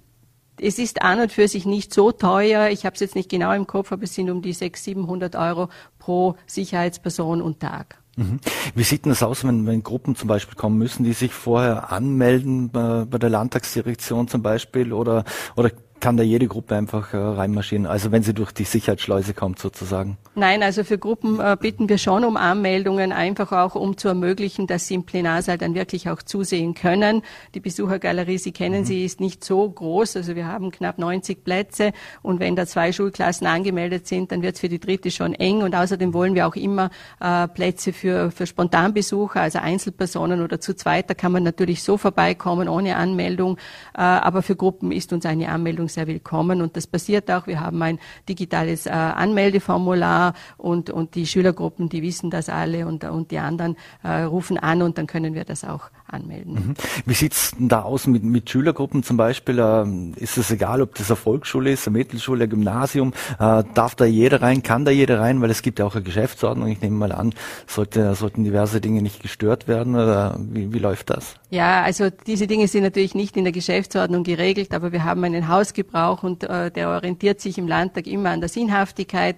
es 0.60 0.78
ist 0.78 1.02
an 1.02 1.20
und 1.20 1.32
für 1.32 1.48
sich 1.48 1.66
nicht 1.66 1.94
so 1.94 2.12
teuer. 2.12 2.68
Ich 2.70 2.84
habe 2.84 2.94
es 2.94 3.00
jetzt 3.00 3.14
nicht 3.14 3.28
genau 3.28 3.52
im 3.52 3.66
Kopf, 3.66 3.92
aber 3.92 4.04
es 4.04 4.14
sind 4.14 4.30
um 4.30 4.42
die 4.42 4.52
600, 4.52 4.84
700 4.84 5.36
Euro 5.36 5.68
pro 5.98 6.36
Sicherheitsperson 6.46 7.40
und 7.40 7.60
Tag. 7.60 7.98
Mhm. 8.16 8.40
Wie 8.74 8.82
sieht 8.82 9.04
denn 9.04 9.10
das 9.10 9.22
aus, 9.22 9.44
wenn, 9.44 9.64
wenn 9.66 9.84
Gruppen 9.84 10.16
zum 10.16 10.28
Beispiel 10.28 10.56
kommen? 10.56 10.76
Müssen 10.76 11.04
die 11.04 11.12
sich 11.12 11.32
vorher 11.32 11.92
anmelden 11.92 12.70
bei, 12.70 13.04
bei 13.04 13.18
der 13.18 13.30
Landtagsdirektion 13.30 14.26
zum 14.26 14.42
Beispiel 14.42 14.92
oder, 14.92 15.24
oder 15.54 15.70
kann 16.00 16.16
da 16.16 16.22
jede 16.22 16.46
Gruppe 16.46 16.76
einfach 16.76 17.12
äh, 17.12 17.16
reinmarschieren, 17.16 17.87
also 17.87 18.12
wenn 18.12 18.22
sie 18.22 18.34
durch 18.34 18.52
die 18.52 18.64
Sicherheitsschleuse 18.64 19.34
kommt 19.34 19.58
sozusagen? 19.58 20.18
Nein, 20.34 20.62
also 20.62 20.84
für 20.84 20.98
Gruppen 20.98 21.40
äh, 21.40 21.56
bitten 21.61 21.88
wir 21.88 21.98
schon 21.98 22.24
um 22.24 22.37
Anmeldungen, 22.37 23.12
einfach 23.12 23.52
auch 23.52 23.74
um 23.74 23.96
zu 23.96 24.08
ermöglichen, 24.08 24.66
dass 24.66 24.87
sie 24.87 24.94
im 24.94 25.04
Plenarsaal 25.04 25.58
dann 25.58 25.74
wirklich 25.74 26.08
auch 26.08 26.22
zusehen 26.22 26.74
können. 26.74 27.22
Die 27.54 27.61
Besuchergalerie, 27.61 28.38
Sie 28.38 28.52
kennen 28.52 28.82
mhm. 28.82 28.84
sie, 28.84 29.04
ist 29.04 29.20
nicht 29.20 29.44
so 29.44 29.68
groß, 29.68 30.16
also 30.16 30.37
wir 30.37 30.46
haben 30.46 30.70
knapp 30.70 30.98
90 30.98 31.42
Plätze 31.42 31.92
und 32.22 32.40
wenn 32.40 32.54
da 32.56 32.66
zwei 32.66 32.92
Schulklassen 32.92 33.46
angemeldet 33.46 34.06
sind, 34.06 34.30
dann 34.30 34.42
wird 34.42 34.54
es 34.54 34.61
für 34.61 34.68
die 34.68 34.78
dritte 34.78 35.11
schon 35.11 35.34
eng 35.34 35.62
und 35.62 35.74
außerdem 35.74 36.14
wollen 36.14 36.34
wir 36.34 36.46
auch 36.46 36.56
immer 36.56 36.90
äh, 37.20 37.48
Plätze 37.48 37.92
für, 37.92 38.30
für 38.30 38.46
Spontanbesucher, 38.46 39.40
also 39.40 39.58
Einzelpersonen 39.58 40.42
oder 40.42 40.61
zu 40.61 40.74
zweit, 40.74 41.11
da 41.11 41.14
kann 41.14 41.32
man 41.32 41.42
natürlich 41.42 41.82
so 41.82 41.96
vorbeikommen 41.96 42.68
ohne 42.68 42.96
Anmeldung, 42.96 43.56
äh, 43.94 44.00
aber 44.00 44.42
für 44.42 44.56
Gruppen 44.56 44.92
ist 44.92 45.12
uns 45.12 45.26
eine 45.26 45.48
Anmeldung 45.48 45.88
Anmeldung 45.88 45.94
sehr 45.94 46.07
willkommen 46.07 46.62
und 46.62 46.77
das 46.77 46.87
passiert 46.87 47.31
auch. 47.31 47.46
Wir 47.46 47.61
haben 47.61 47.83
ein 47.83 47.98
digitales 48.29 48.87
äh, 48.87 48.90
Anmeldeformular 48.90 50.35
und, 50.57 50.90
und 50.90 51.14
die 51.14 51.27
Schülergruppen, 51.27 51.88
die 51.88 52.03
wissen 52.03 52.31
das 52.31 52.48
alle 52.48 52.87
und, 52.87 53.05
und 53.05 53.31
die 53.31 53.38
anderen 53.38 53.77
äh, 54.03 54.22
rufen 54.22 54.59
an 54.59 54.83
und 54.83 54.98
dann 54.98 55.07
können 55.07 55.35
wir 55.35 55.44
das 55.44 55.64
auch 55.64 55.90
anmelden. 56.08 56.54
Mhm. 56.54 56.74
Wie 57.06 57.14
sieht's 57.14 57.52
denn 57.52 57.68
da 57.68 57.82
aus 57.82 58.06
mit, 58.06 58.22
mit 58.24 58.48
Schülergruppen 58.50 59.02
zum 59.02 59.16
Beispiel? 59.16 59.58
Ähm, 59.58 60.14
ist 60.16 60.38
es 60.38 60.50
egal, 60.50 60.82
ob 60.82 60.94
das 60.94 61.10
eine 61.10 61.16
Volksschule 61.16 61.70
ist, 61.70 61.86
eine 61.86 61.98
Mittelschule, 61.98 62.44
ein 62.44 62.50
Gymnasium? 62.50 63.12
Äh, 63.38 63.64
darf 63.74 63.94
da 63.94 64.04
jeder 64.04 64.42
rein? 64.42 64.62
Kann 64.62 64.84
da 64.84 64.90
jeder 64.90 65.20
rein? 65.20 65.40
Weil 65.40 65.50
es 65.50 65.62
gibt 65.62 65.78
ja 65.78 65.84
auch 65.84 65.94
eine 65.94 66.04
Geschäftsordnung. 66.04 66.68
Ich 66.68 66.80
nehme 66.80 66.96
mal 66.96 67.12
an, 67.12 67.34
sollte, 67.66 68.14
sollten 68.14 68.44
diverse 68.44 68.80
Dinge 68.80 69.02
nicht 69.02 69.22
gestört 69.22 69.68
werden 69.68 69.94
oder 69.94 70.38
wie, 70.38 70.72
wie 70.72 70.78
läuft 70.78 71.10
das? 71.10 71.34
Ja, 71.50 71.82
also 71.82 72.10
diese 72.26 72.46
Dinge 72.46 72.68
sind 72.68 72.82
natürlich 72.82 73.14
nicht 73.14 73.36
in 73.36 73.44
der 73.44 73.52
Geschäftsordnung 73.52 74.22
geregelt, 74.22 74.74
aber 74.74 74.92
wir 74.92 75.04
haben 75.04 75.24
einen 75.24 75.48
Hausgebrauch 75.48 76.22
und 76.22 76.44
äh, 76.44 76.70
der 76.70 76.90
orientiert 76.90 77.40
sich 77.40 77.56
im 77.58 77.66
Landtag 77.66 78.06
immer 78.06 78.30
an 78.30 78.40
der 78.40 78.48
Sinnhaftigkeit. 78.48 79.36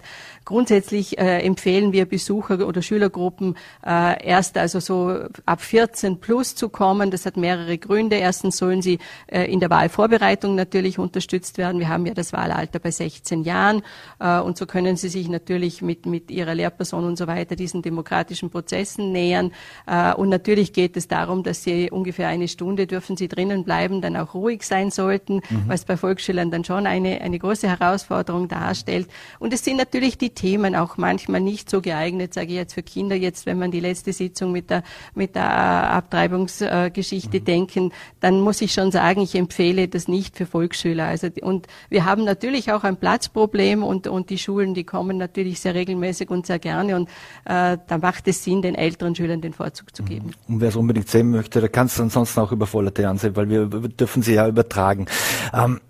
Grundsätzlich 0.50 1.16
äh, 1.16 1.42
empfehlen 1.42 1.92
wir 1.92 2.06
Besucher 2.06 2.66
oder 2.66 2.82
Schülergruppen 2.82 3.56
äh, 3.86 4.26
erst 4.26 4.58
also 4.58 4.80
so 4.80 5.16
ab 5.46 5.60
14 5.60 6.18
plus 6.18 6.56
zu 6.56 6.68
kommen. 6.68 7.12
Das 7.12 7.24
hat 7.24 7.36
mehrere 7.36 7.78
Gründe. 7.78 8.16
Erstens 8.16 8.56
sollen 8.56 8.82
sie 8.82 8.98
äh, 9.28 9.44
in 9.44 9.60
der 9.60 9.70
Wahlvorbereitung 9.70 10.56
natürlich 10.56 10.98
unterstützt 10.98 11.56
werden. 11.56 11.78
Wir 11.78 11.88
haben 11.88 12.04
ja 12.04 12.14
das 12.14 12.32
Wahlalter 12.32 12.80
bei 12.80 12.90
16 12.90 13.44
Jahren 13.44 13.82
äh, 14.18 14.40
und 14.40 14.58
so 14.58 14.66
können 14.66 14.96
sie 14.96 15.08
sich 15.08 15.28
natürlich 15.28 15.82
mit, 15.82 16.04
mit 16.06 16.32
ihrer 16.32 16.56
Lehrperson 16.56 17.04
und 17.04 17.16
so 17.16 17.28
weiter 17.28 17.54
diesen 17.54 17.82
demokratischen 17.82 18.50
Prozessen 18.50 19.12
nähern. 19.12 19.52
Äh, 19.86 20.14
und 20.14 20.30
natürlich 20.30 20.72
geht 20.72 20.96
es 20.96 21.06
darum, 21.06 21.44
dass 21.44 21.62
sie 21.62 21.92
ungefähr 21.92 22.26
eine 22.26 22.48
Stunde 22.48 22.88
dürfen 22.88 23.16
sie 23.16 23.28
drinnen 23.28 23.62
bleiben, 23.62 24.00
dann 24.00 24.16
auch 24.16 24.34
ruhig 24.34 24.64
sein 24.64 24.90
sollten, 24.90 25.42
mhm. 25.48 25.62
was 25.68 25.84
bei 25.84 25.96
Volksschülern 25.96 26.50
dann 26.50 26.64
schon 26.64 26.88
eine, 26.88 27.20
eine 27.20 27.38
große 27.38 27.68
Herausforderung 27.68 28.48
darstellt. 28.48 29.06
Und 29.38 29.52
es 29.52 29.64
sind 29.64 29.76
natürlich 29.76 30.18
die 30.18 30.39
Themen 30.40 30.74
auch 30.74 30.96
manchmal 30.96 31.42
nicht 31.42 31.68
so 31.68 31.82
geeignet, 31.82 32.32
sage 32.32 32.46
ich 32.46 32.54
jetzt 32.54 32.72
für 32.72 32.82
Kinder, 32.82 33.14
jetzt 33.14 33.44
wenn 33.44 33.58
man 33.58 33.70
die 33.70 33.80
letzte 33.80 34.14
Sitzung 34.14 34.52
mit 34.52 34.70
der, 34.70 34.82
mit 35.14 35.34
der 35.34 35.44
Abtreibungsgeschichte 35.44 37.40
mhm. 37.40 37.44
denken, 37.44 37.92
dann 38.20 38.40
muss 38.40 38.62
ich 38.62 38.72
schon 38.72 38.90
sagen, 38.90 39.20
ich 39.20 39.34
empfehle 39.34 39.86
das 39.86 40.08
nicht 40.08 40.38
für 40.38 40.46
Volksschüler. 40.46 41.04
Also, 41.04 41.28
und 41.42 41.66
wir 41.90 42.06
haben 42.06 42.24
natürlich 42.24 42.72
auch 42.72 42.84
ein 42.84 42.96
Platzproblem 42.96 43.82
und, 43.82 44.06
und 44.06 44.30
die 44.30 44.38
Schulen, 44.38 44.72
die 44.72 44.84
kommen 44.84 45.18
natürlich 45.18 45.60
sehr 45.60 45.74
regelmäßig 45.74 46.30
und 46.30 46.46
sehr 46.46 46.58
gerne 46.58 46.96
und 46.96 47.10
äh, 47.44 47.76
da 47.86 47.98
macht 48.00 48.26
es 48.26 48.42
Sinn, 48.42 48.62
den 48.62 48.76
älteren 48.76 49.14
Schülern 49.14 49.42
den 49.42 49.52
Vorzug 49.52 49.94
zu 49.94 50.02
geben. 50.04 50.28
Mhm. 50.46 50.54
Und 50.54 50.60
wer 50.62 50.70
es 50.70 50.76
unbedingt 50.76 51.10
sehen 51.10 51.30
möchte, 51.32 51.60
der 51.60 51.68
kann 51.68 51.86
es 51.86 52.00
ansonsten 52.00 52.40
auch 52.40 52.52
über 52.52 52.66
Vollerte 52.66 53.06
ansehen, 53.06 53.36
weil 53.36 53.50
wir 53.50 53.66
dürfen 53.66 54.22
sie 54.22 54.34
ja 54.34 54.48
übertragen. 54.48 55.04
Ähm, 55.52 55.80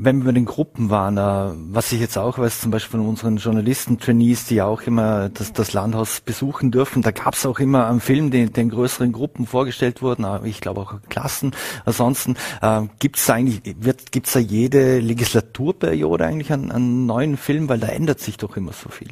wenn 0.00 0.18
wir 0.18 0.26
bei 0.26 0.32
den 0.32 0.44
Gruppen 0.44 0.90
waren, 0.90 1.16
äh, 1.16 1.54
was 1.72 1.90
ich 1.90 2.00
jetzt 2.00 2.16
auch 2.16 2.38
weiß, 2.38 2.60
zum 2.60 2.70
Beispiel 2.70 3.00
von 3.00 3.08
unseren 3.08 3.36
Journalisten-Trainees, 3.38 4.46
die 4.46 4.56
ja 4.56 4.66
auch 4.66 4.82
immer 4.82 5.28
das, 5.28 5.52
das 5.52 5.72
Landhaus 5.72 6.20
besuchen 6.20 6.70
dürfen, 6.70 7.02
da 7.02 7.10
gab 7.10 7.34
es 7.34 7.44
auch 7.44 7.58
immer 7.58 7.88
einen 7.88 8.00
Film, 8.00 8.30
den, 8.30 8.52
den 8.52 8.70
größeren 8.70 9.10
Gruppen 9.10 9.46
vorgestellt 9.46 10.00
wurden, 10.00 10.26
ich 10.44 10.60
glaube 10.60 10.82
auch 10.82 10.94
Klassen. 11.08 11.52
Ansonsten 11.84 12.36
äh, 12.62 12.82
gibt 13.00 13.16
es 13.16 13.28
eigentlich, 13.28 13.60
wird 13.80 14.12
gibt's 14.12 14.32
da 14.32 14.38
jede 14.38 15.00
Legislaturperiode 15.00 16.24
eigentlich 16.24 16.52
einen, 16.52 16.70
einen 16.70 17.06
neuen 17.06 17.36
Film, 17.36 17.68
weil 17.68 17.80
da 17.80 17.88
ändert 17.88 18.20
sich 18.20 18.36
doch 18.36 18.56
immer 18.56 18.72
so 18.72 18.88
viel. 18.90 19.08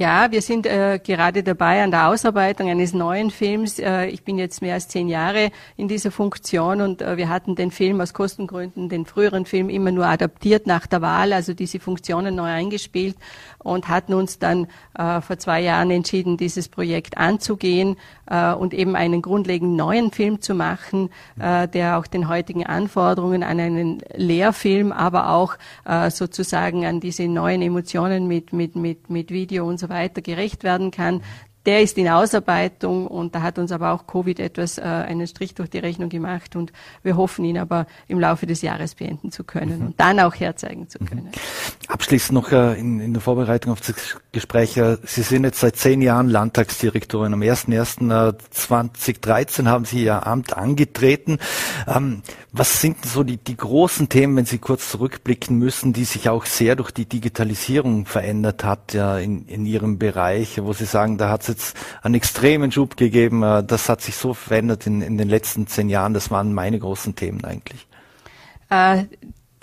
Ja, 0.00 0.30
wir 0.30 0.42
sind 0.42 0.64
äh, 0.64 1.00
gerade 1.02 1.42
dabei 1.42 1.82
an 1.82 1.90
der 1.90 2.06
Ausarbeitung 2.06 2.70
eines 2.70 2.94
neuen 2.94 3.32
Films. 3.32 3.80
Äh, 3.80 4.06
ich 4.06 4.22
bin 4.22 4.38
jetzt 4.38 4.62
mehr 4.62 4.74
als 4.74 4.86
zehn 4.86 5.08
Jahre 5.08 5.50
in 5.76 5.88
dieser 5.88 6.12
Funktion 6.12 6.80
und 6.82 7.02
äh, 7.02 7.16
wir 7.16 7.28
hatten 7.28 7.56
den 7.56 7.72
Film 7.72 8.00
aus 8.00 8.14
Kostengründen, 8.14 8.88
den 8.88 9.06
früheren 9.06 9.44
Film 9.44 9.68
immer 9.68 9.90
nur 9.90 10.06
adaptiert 10.06 10.68
nach 10.68 10.86
der 10.86 11.02
Wahl, 11.02 11.32
also 11.32 11.52
diese 11.52 11.80
Funktionen 11.80 12.36
neu 12.36 12.44
eingespielt 12.44 13.16
und 13.58 13.88
hatten 13.88 14.14
uns 14.14 14.38
dann 14.38 14.68
äh, 14.96 15.20
vor 15.20 15.36
zwei 15.38 15.62
Jahren 15.62 15.90
entschieden, 15.90 16.36
dieses 16.36 16.68
Projekt 16.68 17.18
anzugehen 17.18 17.96
äh, 18.26 18.52
und 18.52 18.74
eben 18.74 18.94
einen 18.94 19.20
grundlegend 19.20 19.74
neuen 19.74 20.12
Film 20.12 20.40
zu 20.40 20.54
machen, 20.54 21.10
äh, 21.40 21.66
der 21.66 21.98
auch 21.98 22.06
den 22.06 22.28
heutigen 22.28 22.64
Anforderungen 22.64 23.42
an 23.42 23.58
einen 23.58 23.98
Lehrfilm, 24.14 24.92
aber 24.92 25.30
auch 25.30 25.56
äh, 25.84 26.08
sozusagen 26.12 26.86
an 26.86 27.00
diese 27.00 27.26
neuen 27.26 27.62
Emotionen 27.62 28.28
mit, 28.28 28.52
mit, 28.52 28.76
mit, 28.76 29.10
mit 29.10 29.32
Video 29.32 29.66
und 29.66 29.80
so 29.80 29.87
weiter 29.88 30.22
gerecht 30.22 30.62
werden 30.64 30.90
kann. 30.90 31.22
Der 31.68 31.82
ist 31.82 31.98
in 31.98 32.08
Ausarbeitung 32.08 33.06
und 33.06 33.34
da 33.34 33.42
hat 33.42 33.58
uns 33.58 33.72
aber 33.72 33.92
auch 33.92 34.06
Covid 34.06 34.40
etwas 34.40 34.78
äh, 34.78 34.80
einen 34.80 35.26
Strich 35.26 35.54
durch 35.54 35.68
die 35.68 35.76
Rechnung 35.76 36.08
gemacht 36.08 36.56
und 36.56 36.72
wir 37.02 37.18
hoffen 37.18 37.44
ihn 37.44 37.58
aber 37.58 37.86
im 38.06 38.18
Laufe 38.18 38.46
des 38.46 38.62
Jahres 38.62 38.94
beenden 38.94 39.30
zu 39.30 39.44
können 39.44 39.80
mhm. 39.80 39.86
und 39.88 40.00
dann 40.00 40.18
auch 40.18 40.34
herzeigen 40.34 40.88
zu 40.88 40.98
können. 40.98 41.24
Mhm. 41.24 41.30
Abschließend 41.88 42.32
noch 42.32 42.52
äh, 42.52 42.80
in, 42.80 43.00
in, 43.00 43.12
der 43.12 43.20
Vorbereitung 43.20 43.72
auf 43.72 43.82
das 43.82 44.16
Gespräch. 44.32 44.78
Äh, 44.78 44.96
Sie 45.04 45.20
sind 45.20 45.44
jetzt 45.44 45.60
seit 45.60 45.76
zehn 45.76 46.00
Jahren 46.00 46.30
Landtagsdirektorin. 46.30 47.34
Am 47.34 47.40
01.01.2013 47.40 49.66
haben 49.66 49.84
Sie 49.84 50.04
Ihr 50.04 50.26
Amt 50.26 50.56
angetreten. 50.56 51.36
Ähm, 51.86 52.22
was 52.50 52.80
sind 52.80 53.04
so 53.04 53.24
die, 53.24 53.36
die 53.36 53.58
großen 53.58 54.08
Themen, 54.08 54.36
wenn 54.36 54.46
Sie 54.46 54.56
kurz 54.56 54.90
zurückblicken 54.90 55.58
müssen, 55.58 55.92
die 55.92 56.04
sich 56.04 56.30
auch 56.30 56.46
sehr 56.46 56.76
durch 56.76 56.92
die 56.92 57.04
Digitalisierung 57.04 58.06
verändert 58.06 58.64
hat 58.64 58.94
ja, 58.94 59.18
in, 59.18 59.44
in 59.48 59.66
Ihrem 59.66 59.98
Bereich, 59.98 60.58
wo 60.62 60.72
Sie 60.72 60.86
sagen, 60.86 61.18
da 61.18 61.28
hat 61.28 61.42
es 61.42 61.57
jetzt 61.58 61.76
einen 62.02 62.14
extremen 62.14 62.72
Schub 62.72 62.96
gegeben. 62.96 63.42
Äh, 63.42 63.64
das 63.64 63.88
hat 63.88 64.00
sich 64.00 64.16
so 64.16 64.34
verändert 64.34 64.86
in, 64.86 65.02
in 65.02 65.18
den 65.18 65.28
letzten 65.28 65.66
zehn 65.66 65.88
Jahren. 65.88 66.14
Das 66.14 66.30
waren 66.30 66.54
meine 66.54 66.78
großen 66.78 67.14
Themen 67.14 67.44
eigentlich. 67.44 67.86
Äh, 68.70 69.04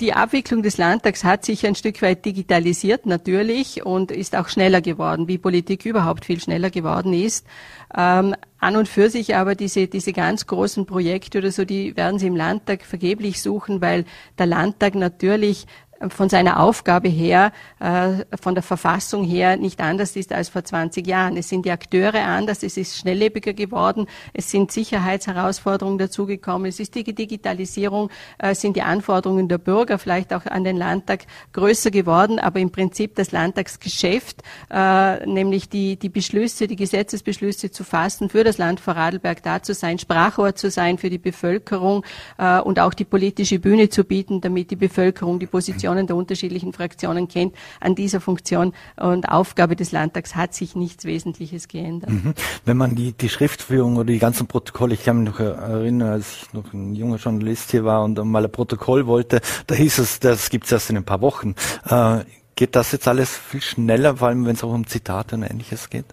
die 0.02 0.12
Abwicklung 0.12 0.62
des 0.62 0.78
Landtags 0.78 1.24
hat 1.24 1.46
sich 1.46 1.66
ein 1.66 1.76
Stück 1.76 2.02
weit 2.02 2.26
digitalisiert 2.26 3.06
natürlich 3.06 3.86
und 3.86 4.12
ist 4.12 4.36
auch 4.36 4.50
schneller 4.50 4.82
geworden, 4.82 5.30
wie 5.30 5.38
Politik 5.38 5.86
überhaupt 5.86 6.26
viel 6.26 6.42
schneller 6.42 6.70
geworden 6.70 7.14
ist. 7.14 7.48
Ähm, 7.96 8.36
an 8.60 8.76
und 8.76 8.90
für 8.90 9.10
sich 9.10 9.36
aber 9.36 9.56
diese, 9.56 9.88
diese 9.88 10.12
ganz 10.12 10.48
großen 10.48 10.86
Projekte 10.86 11.38
oder 11.38 11.52
so, 11.52 11.64
die 11.64 11.96
werden 11.96 12.20
Sie 12.20 12.28
im 12.28 12.36
Landtag 12.36 12.84
vergeblich 12.84 13.42
suchen, 13.42 13.80
weil 13.80 14.04
der 14.38 14.48
Landtag 14.48 14.96
natürlich 14.96 15.66
von 16.10 16.30
seiner 16.30 16.60
Aufgabe 16.60 17.08
her, 17.08 17.52
äh, 17.80 18.26
von 18.42 18.54
der 18.54 18.64
Verfassung 18.64 19.24
her 19.24 19.58
nicht 19.58 19.80
anders 19.80 20.16
ist 20.16 20.34
als 20.34 20.50
vor 20.50 20.64
20 20.64 21.08
Jahren. 21.08 21.38
Es 21.38 21.50
sind 21.50 21.66
die 21.66 21.72
Akteure 21.72 22.16
anders, 22.16 22.64
es 22.64 22.78
ist 22.78 22.98
schnelllebiger 22.98 23.54
geworden, 23.54 24.08
es 24.34 24.52
sind 24.52 24.72
Sicherheitsherausforderungen 24.72 25.98
dazugekommen, 25.98 26.68
es 26.68 26.80
ist 26.80 26.96
die 26.96 27.04
Digitalisierung, 27.04 28.10
es 28.38 28.58
äh, 28.58 28.62
sind 28.62 28.76
die 28.76 28.82
Anforderungen 28.82 29.48
der 29.48 29.58
Bürger 29.58 29.98
vielleicht 29.98 30.34
auch 30.34 30.46
an 30.46 30.64
den 30.64 30.76
Landtag 30.76 31.26
größer 31.54 31.92
geworden, 31.92 32.40
aber 32.40 32.60
im 32.60 32.72
Prinzip 32.72 33.16
das 33.16 33.32
Landtagsgeschäft, 33.32 34.42
äh, 34.70 35.26
nämlich 35.26 35.70
die, 35.70 35.98
die 35.98 36.10
Beschlüsse, 36.10 36.68
die 36.68 36.76
Gesetzesbeschlüsse 36.76 37.72
zu 37.72 37.84
fassen, 37.84 38.30
für 38.30 38.44
das 38.44 38.58
Land 38.58 38.80
Vorarlberg 38.80 39.42
da 39.44 39.64
zu 39.64 39.74
sein, 39.74 39.98
Sprachrohr 39.98 40.56
zu 40.56 40.70
sein 40.70 40.98
für 40.98 41.10
die 41.10 41.18
Bevölkerung 41.18 42.04
und 42.64 42.80
auch 42.80 42.94
die 42.94 43.06
politische 43.06 43.60
Bühne 43.60 43.90
zu 43.90 44.04
bieten, 44.04 44.42
damit 44.42 44.72
die 44.72 44.76
Bevölkerung 44.76 45.40
die 45.40 45.48
Position 45.48 45.85
Positionen 45.86 46.08
der 46.08 46.16
unterschiedlichen 46.16 46.74
Fraktionen 46.74 47.28
kennt. 47.28 47.56
An 47.80 47.96
dieser 47.96 48.20
Funktion 48.20 48.74
und 48.98 49.30
Aufgabe 49.30 49.76
des 49.76 49.92
Landtags 49.92 50.36
hat 50.36 50.54
sich 50.54 50.76
nichts 50.76 51.06
Wesentliches 51.06 51.68
geändert. 51.68 52.10
Mhm. 52.10 52.34
Wenn 52.66 52.78
man 52.78 52.96
die, 52.96 53.14
die 53.14 53.30
Schriftführung 53.30 53.98
oder 53.98 54.08
die 54.08 54.20
ganzen 54.20 54.48
Protokolle, 54.48 54.96
ich 54.96 55.04
kann 55.04 55.24
mich 55.24 55.30
noch 55.30 55.40
erinnern, 55.40 56.10
als 56.10 56.38
ich 56.42 56.54
noch 56.54 56.74
ein 56.74 56.96
junger 56.96 57.18
Journalist 57.18 57.72
hier 57.72 57.86
war 57.86 58.04
und 58.04 58.18
mal 58.24 58.44
ein 58.44 58.52
Protokoll 58.52 59.06
wollte, 59.06 59.42
da 59.68 59.76
hieß 59.76 60.00
es, 60.00 60.20
das 60.20 60.50
gibt 60.50 60.66
es 60.66 60.72
erst 60.72 60.90
in 60.90 60.98
ein 60.98 61.06
paar 61.06 61.22
Wochen. 61.22 61.54
Äh, 61.88 62.20
geht 62.56 62.76
das 62.76 62.92
jetzt 62.92 63.08
alles 63.08 63.30
viel 63.30 63.62
schneller, 63.62 64.18
vor 64.18 64.30
allem 64.30 64.46
wenn 64.46 64.56
es 64.56 64.64
auch 64.64 64.74
um 64.74 64.88
Zitate 64.88 65.36
und 65.36 65.44
ähnliches 65.44 65.90
geht? 65.90 66.06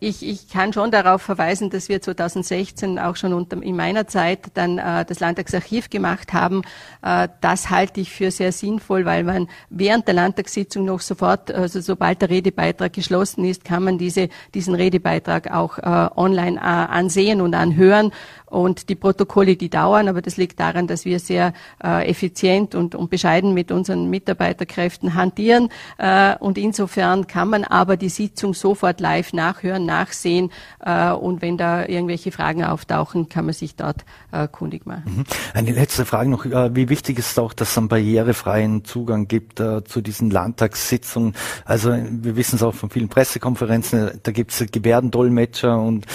Ich, 0.00 0.26
ich 0.26 0.48
kann 0.48 0.72
schon 0.72 0.90
darauf 0.90 1.22
verweisen, 1.22 1.70
dass 1.70 1.88
wir 1.88 2.02
2016 2.02 2.98
auch 2.98 3.16
schon 3.16 3.32
unter, 3.32 3.62
in 3.62 3.76
meiner 3.76 4.06
Zeit 4.08 4.40
dann 4.54 4.78
äh, 4.78 5.04
das 5.04 5.20
Landtagsarchiv 5.20 5.88
gemacht 5.88 6.32
haben. 6.32 6.62
Äh, 7.02 7.28
das 7.40 7.70
halte 7.70 8.00
ich 8.00 8.10
für 8.10 8.30
sehr 8.30 8.52
sinnvoll, 8.52 9.04
weil 9.04 9.22
man 9.24 9.48
während 9.70 10.08
der 10.08 10.14
Landtagssitzung 10.14 10.84
noch 10.84 11.00
sofort, 11.00 11.52
also 11.52 11.80
sobald 11.80 12.22
der 12.22 12.30
Redebeitrag 12.30 12.92
geschlossen 12.92 13.44
ist, 13.44 13.64
kann 13.64 13.84
man 13.84 13.98
diese, 13.98 14.28
diesen 14.54 14.74
Redebeitrag 14.74 15.52
auch 15.52 15.78
äh, 15.78 16.10
online 16.16 16.56
äh, 16.56 16.60
ansehen 16.60 17.40
und 17.40 17.54
anhören. 17.54 18.12
Und 18.46 18.88
die 18.88 18.94
Protokolle, 18.94 19.56
die 19.56 19.68
dauern, 19.68 20.08
aber 20.08 20.22
das 20.22 20.38
liegt 20.38 20.58
daran, 20.58 20.86
dass 20.86 21.04
wir 21.04 21.20
sehr 21.20 21.52
äh, 21.84 22.08
effizient 22.08 22.74
und, 22.74 22.94
und 22.94 23.10
bescheiden 23.10 23.52
mit 23.52 23.70
unseren 23.70 24.08
Mitarbeiterkräften 24.08 25.14
hantieren. 25.14 25.68
Äh, 25.98 26.34
und 26.38 26.56
insofern 26.56 27.26
kann 27.26 27.50
man 27.50 27.64
aber 27.64 27.98
die 27.98 28.08
Sitzung 28.08 28.54
sofort 28.54 29.00
live 29.00 29.34
nachhören 29.34 29.67
nachhören, 29.68 29.86
nachsehen 29.86 30.50
äh, 30.84 31.10
und 31.12 31.42
wenn 31.42 31.56
da 31.56 31.86
irgendwelche 31.86 32.32
Fragen 32.32 32.64
auftauchen, 32.64 33.28
kann 33.28 33.44
man 33.44 33.54
sich 33.54 33.76
dort 33.76 34.04
äh, 34.32 34.48
kundig 34.48 34.86
machen. 34.86 35.18
Mhm. 35.18 35.24
Eine 35.54 35.72
letzte 35.72 36.04
Frage 36.04 36.30
noch. 36.30 36.44
Äh, 36.44 36.74
wie 36.74 36.88
wichtig 36.88 37.18
ist 37.18 37.32
es 37.32 37.38
auch, 37.38 37.52
dass 37.52 37.70
es 37.70 37.78
einen 37.78 37.88
barrierefreien 37.88 38.84
Zugang 38.84 39.28
gibt 39.28 39.58
zu 39.58 40.00
diesen 40.00 40.30
Landtagssitzungen? 40.30 41.34
Also 41.64 41.90
wir 41.92 42.36
wissen 42.36 42.56
es 42.56 42.62
auch 42.62 42.74
von 42.74 42.90
vielen 42.90 43.08
Pressekonferenzen, 43.08 44.20
da 44.22 44.32
gibt 44.32 44.52
es 44.52 44.64
Gebärdendolmetscher 44.70 45.78
und 45.78 46.06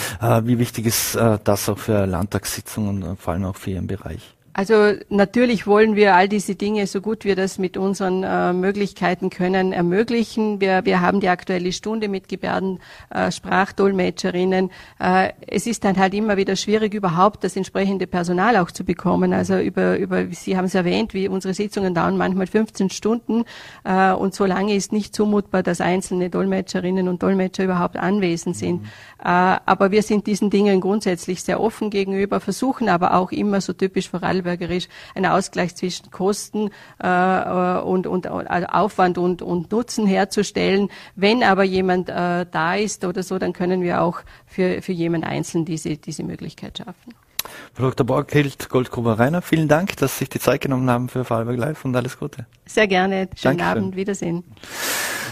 wie 0.43 0.59
wichtig 0.59 0.85
ist 0.85 1.17
das 1.43 1.69
auch 1.69 1.77
für 1.77 2.05
Landtagssitzungen, 2.05 3.03
äh, 3.03 3.15
vor 3.15 3.33
allem 3.33 3.45
auch 3.45 3.55
für 3.55 3.71
Ihren 3.71 3.87
Bereich? 3.87 4.33
Also 4.55 4.93
natürlich 5.09 5.65
wollen 5.65 5.95
wir 5.95 6.13
all 6.13 6.29
diese 6.29 6.53
Dinge 6.53 6.85
so 6.85 7.01
gut 7.01 7.25
wir 7.25 7.35
das 7.35 7.57
mit 7.57 7.75
unseren 7.75 8.21
äh, 8.21 8.53
Möglichkeiten 8.53 9.31
können 9.31 9.73
ermöglichen. 9.73 10.61
Wir, 10.61 10.85
wir 10.85 11.01
haben 11.01 11.21
die 11.21 11.29
aktuelle 11.29 11.71
Stunde 11.71 12.07
mit 12.07 12.27
Gebärdensprachdolmetscherinnen. 12.27 14.69
Äh, 14.99 15.25
äh, 15.25 15.33
es 15.47 15.65
ist 15.65 15.83
dann 15.83 15.97
halt 15.97 16.13
immer 16.13 16.37
wieder 16.37 16.55
schwierig, 16.55 16.93
überhaupt 16.93 17.43
das 17.43 17.55
entsprechende 17.55 18.05
Personal 18.05 18.57
auch 18.57 18.69
zu 18.69 18.83
bekommen. 18.83 19.33
Also 19.33 19.57
über, 19.57 19.97
über 19.97 20.27
Sie 20.27 20.55
haben 20.55 20.65
es 20.65 20.75
erwähnt, 20.75 21.15
wie 21.15 21.27
unsere 21.27 21.55
Sitzungen 21.55 21.95
dauern 21.95 22.15
manchmal 22.15 22.45
15 22.45 22.91
Stunden 22.91 23.45
äh, 23.83 24.11
und 24.11 24.35
so 24.35 24.45
lange 24.45 24.75
ist 24.75 24.93
nicht 24.93 25.15
zumutbar, 25.15 25.63
dass 25.63 25.81
einzelne 25.81 26.29
Dolmetscherinnen 26.29 27.07
und 27.07 27.23
Dolmetscher 27.23 27.63
überhaupt 27.63 27.97
anwesend 27.97 28.55
sind. 28.55 28.83
Mhm. 28.83 28.87
Äh, 29.23 29.57
aber 29.65 29.89
wir 29.89 30.03
sind 30.03 30.27
diesen 30.27 30.51
Dingen 30.51 30.79
grundsätzlich 30.79 31.41
sehr 31.41 31.59
offen 31.59 31.89
gegenüber, 31.89 32.39
versuchen 32.39 32.87
aber 32.87 33.15
auch 33.15 33.31
immer 33.31 33.59
so 33.59 33.73
typisch 33.73 34.09
vor 34.09 34.21
allem 34.21 34.42
vorarlbergerisch 34.43 34.87
ein 35.15 35.25
Ausgleich 35.25 35.75
zwischen 35.75 36.11
Kosten 36.11 36.69
äh, 36.99 37.79
und, 37.79 38.07
und 38.07 38.27
also 38.27 38.67
Aufwand 38.67 39.17
und, 39.17 39.41
und 39.41 39.71
Nutzen 39.71 40.05
herzustellen. 40.05 40.89
Wenn 41.15 41.43
aber 41.43 41.63
jemand 41.63 42.09
äh, 42.09 42.45
da 42.49 42.75
ist 42.75 43.05
oder 43.05 43.23
so, 43.23 43.39
dann 43.39 43.53
können 43.53 43.81
wir 43.81 44.01
auch 44.01 44.19
für, 44.45 44.81
für 44.81 44.91
jemand 44.91 45.25
einzeln 45.25 45.65
diese, 45.65 45.97
diese 45.97 46.23
Möglichkeit 46.23 46.77
schaffen. 46.77 47.13
Frau 47.73 47.83
Dr. 47.85 48.05
Borghild 48.05 48.69
Goldgruber-Reiner, 48.69 49.41
vielen 49.41 49.67
Dank, 49.67 49.97
dass 49.97 50.13
Sie 50.13 50.19
sich 50.19 50.29
die 50.29 50.39
Zeit 50.39 50.61
genommen 50.61 50.89
haben 50.89 51.09
für 51.09 51.25
Vorarlberg 51.25 51.57
Live 51.57 51.85
und 51.85 51.95
alles 51.95 52.17
Gute. 52.17 52.45
Sehr 52.65 52.87
gerne. 52.87 53.29
Schönen 53.35 53.57
Dankeschön. 53.57 53.83
Abend. 53.83 53.95
Wiedersehen. 53.95 54.43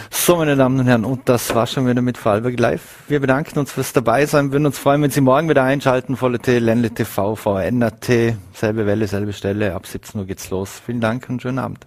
So, 0.10 0.36
meine 0.36 0.56
Damen 0.56 0.80
und 0.80 0.88
Herren, 0.88 1.06
und 1.06 1.28
das 1.30 1.56
war 1.56 1.66
schon 1.66 1.88
wieder 1.88 2.02
mit 2.02 2.18
Vorarlberg 2.18 2.60
Live. 2.60 3.04
Wir 3.08 3.20
bedanken 3.20 3.58
uns 3.60 3.72
fürs 3.72 3.94
Dabeisein, 3.94 4.52
würden 4.52 4.66
uns 4.66 4.78
freuen, 4.78 5.02
wenn 5.02 5.10
Sie 5.10 5.22
morgen 5.22 5.50
wieder 5.50 5.64
einschalten. 5.64 6.18
Volle 6.18 6.40
T, 6.40 6.60
Ländle 6.60 6.92
TV, 6.92 7.36
VNRT, 7.36 8.36
selbe 8.54 8.86
Welle, 8.86 9.08
selbe 9.08 9.34
Stelle. 9.34 9.74
Ab 9.74 9.88
17 9.88 10.20
Uhr 10.20 10.28
geht's 10.28 10.50
los. 10.50 10.82
Vielen 10.86 11.02
Dank 11.02 11.28
und 11.30 11.42
schönen 11.42 11.60
Abend. 11.60 11.86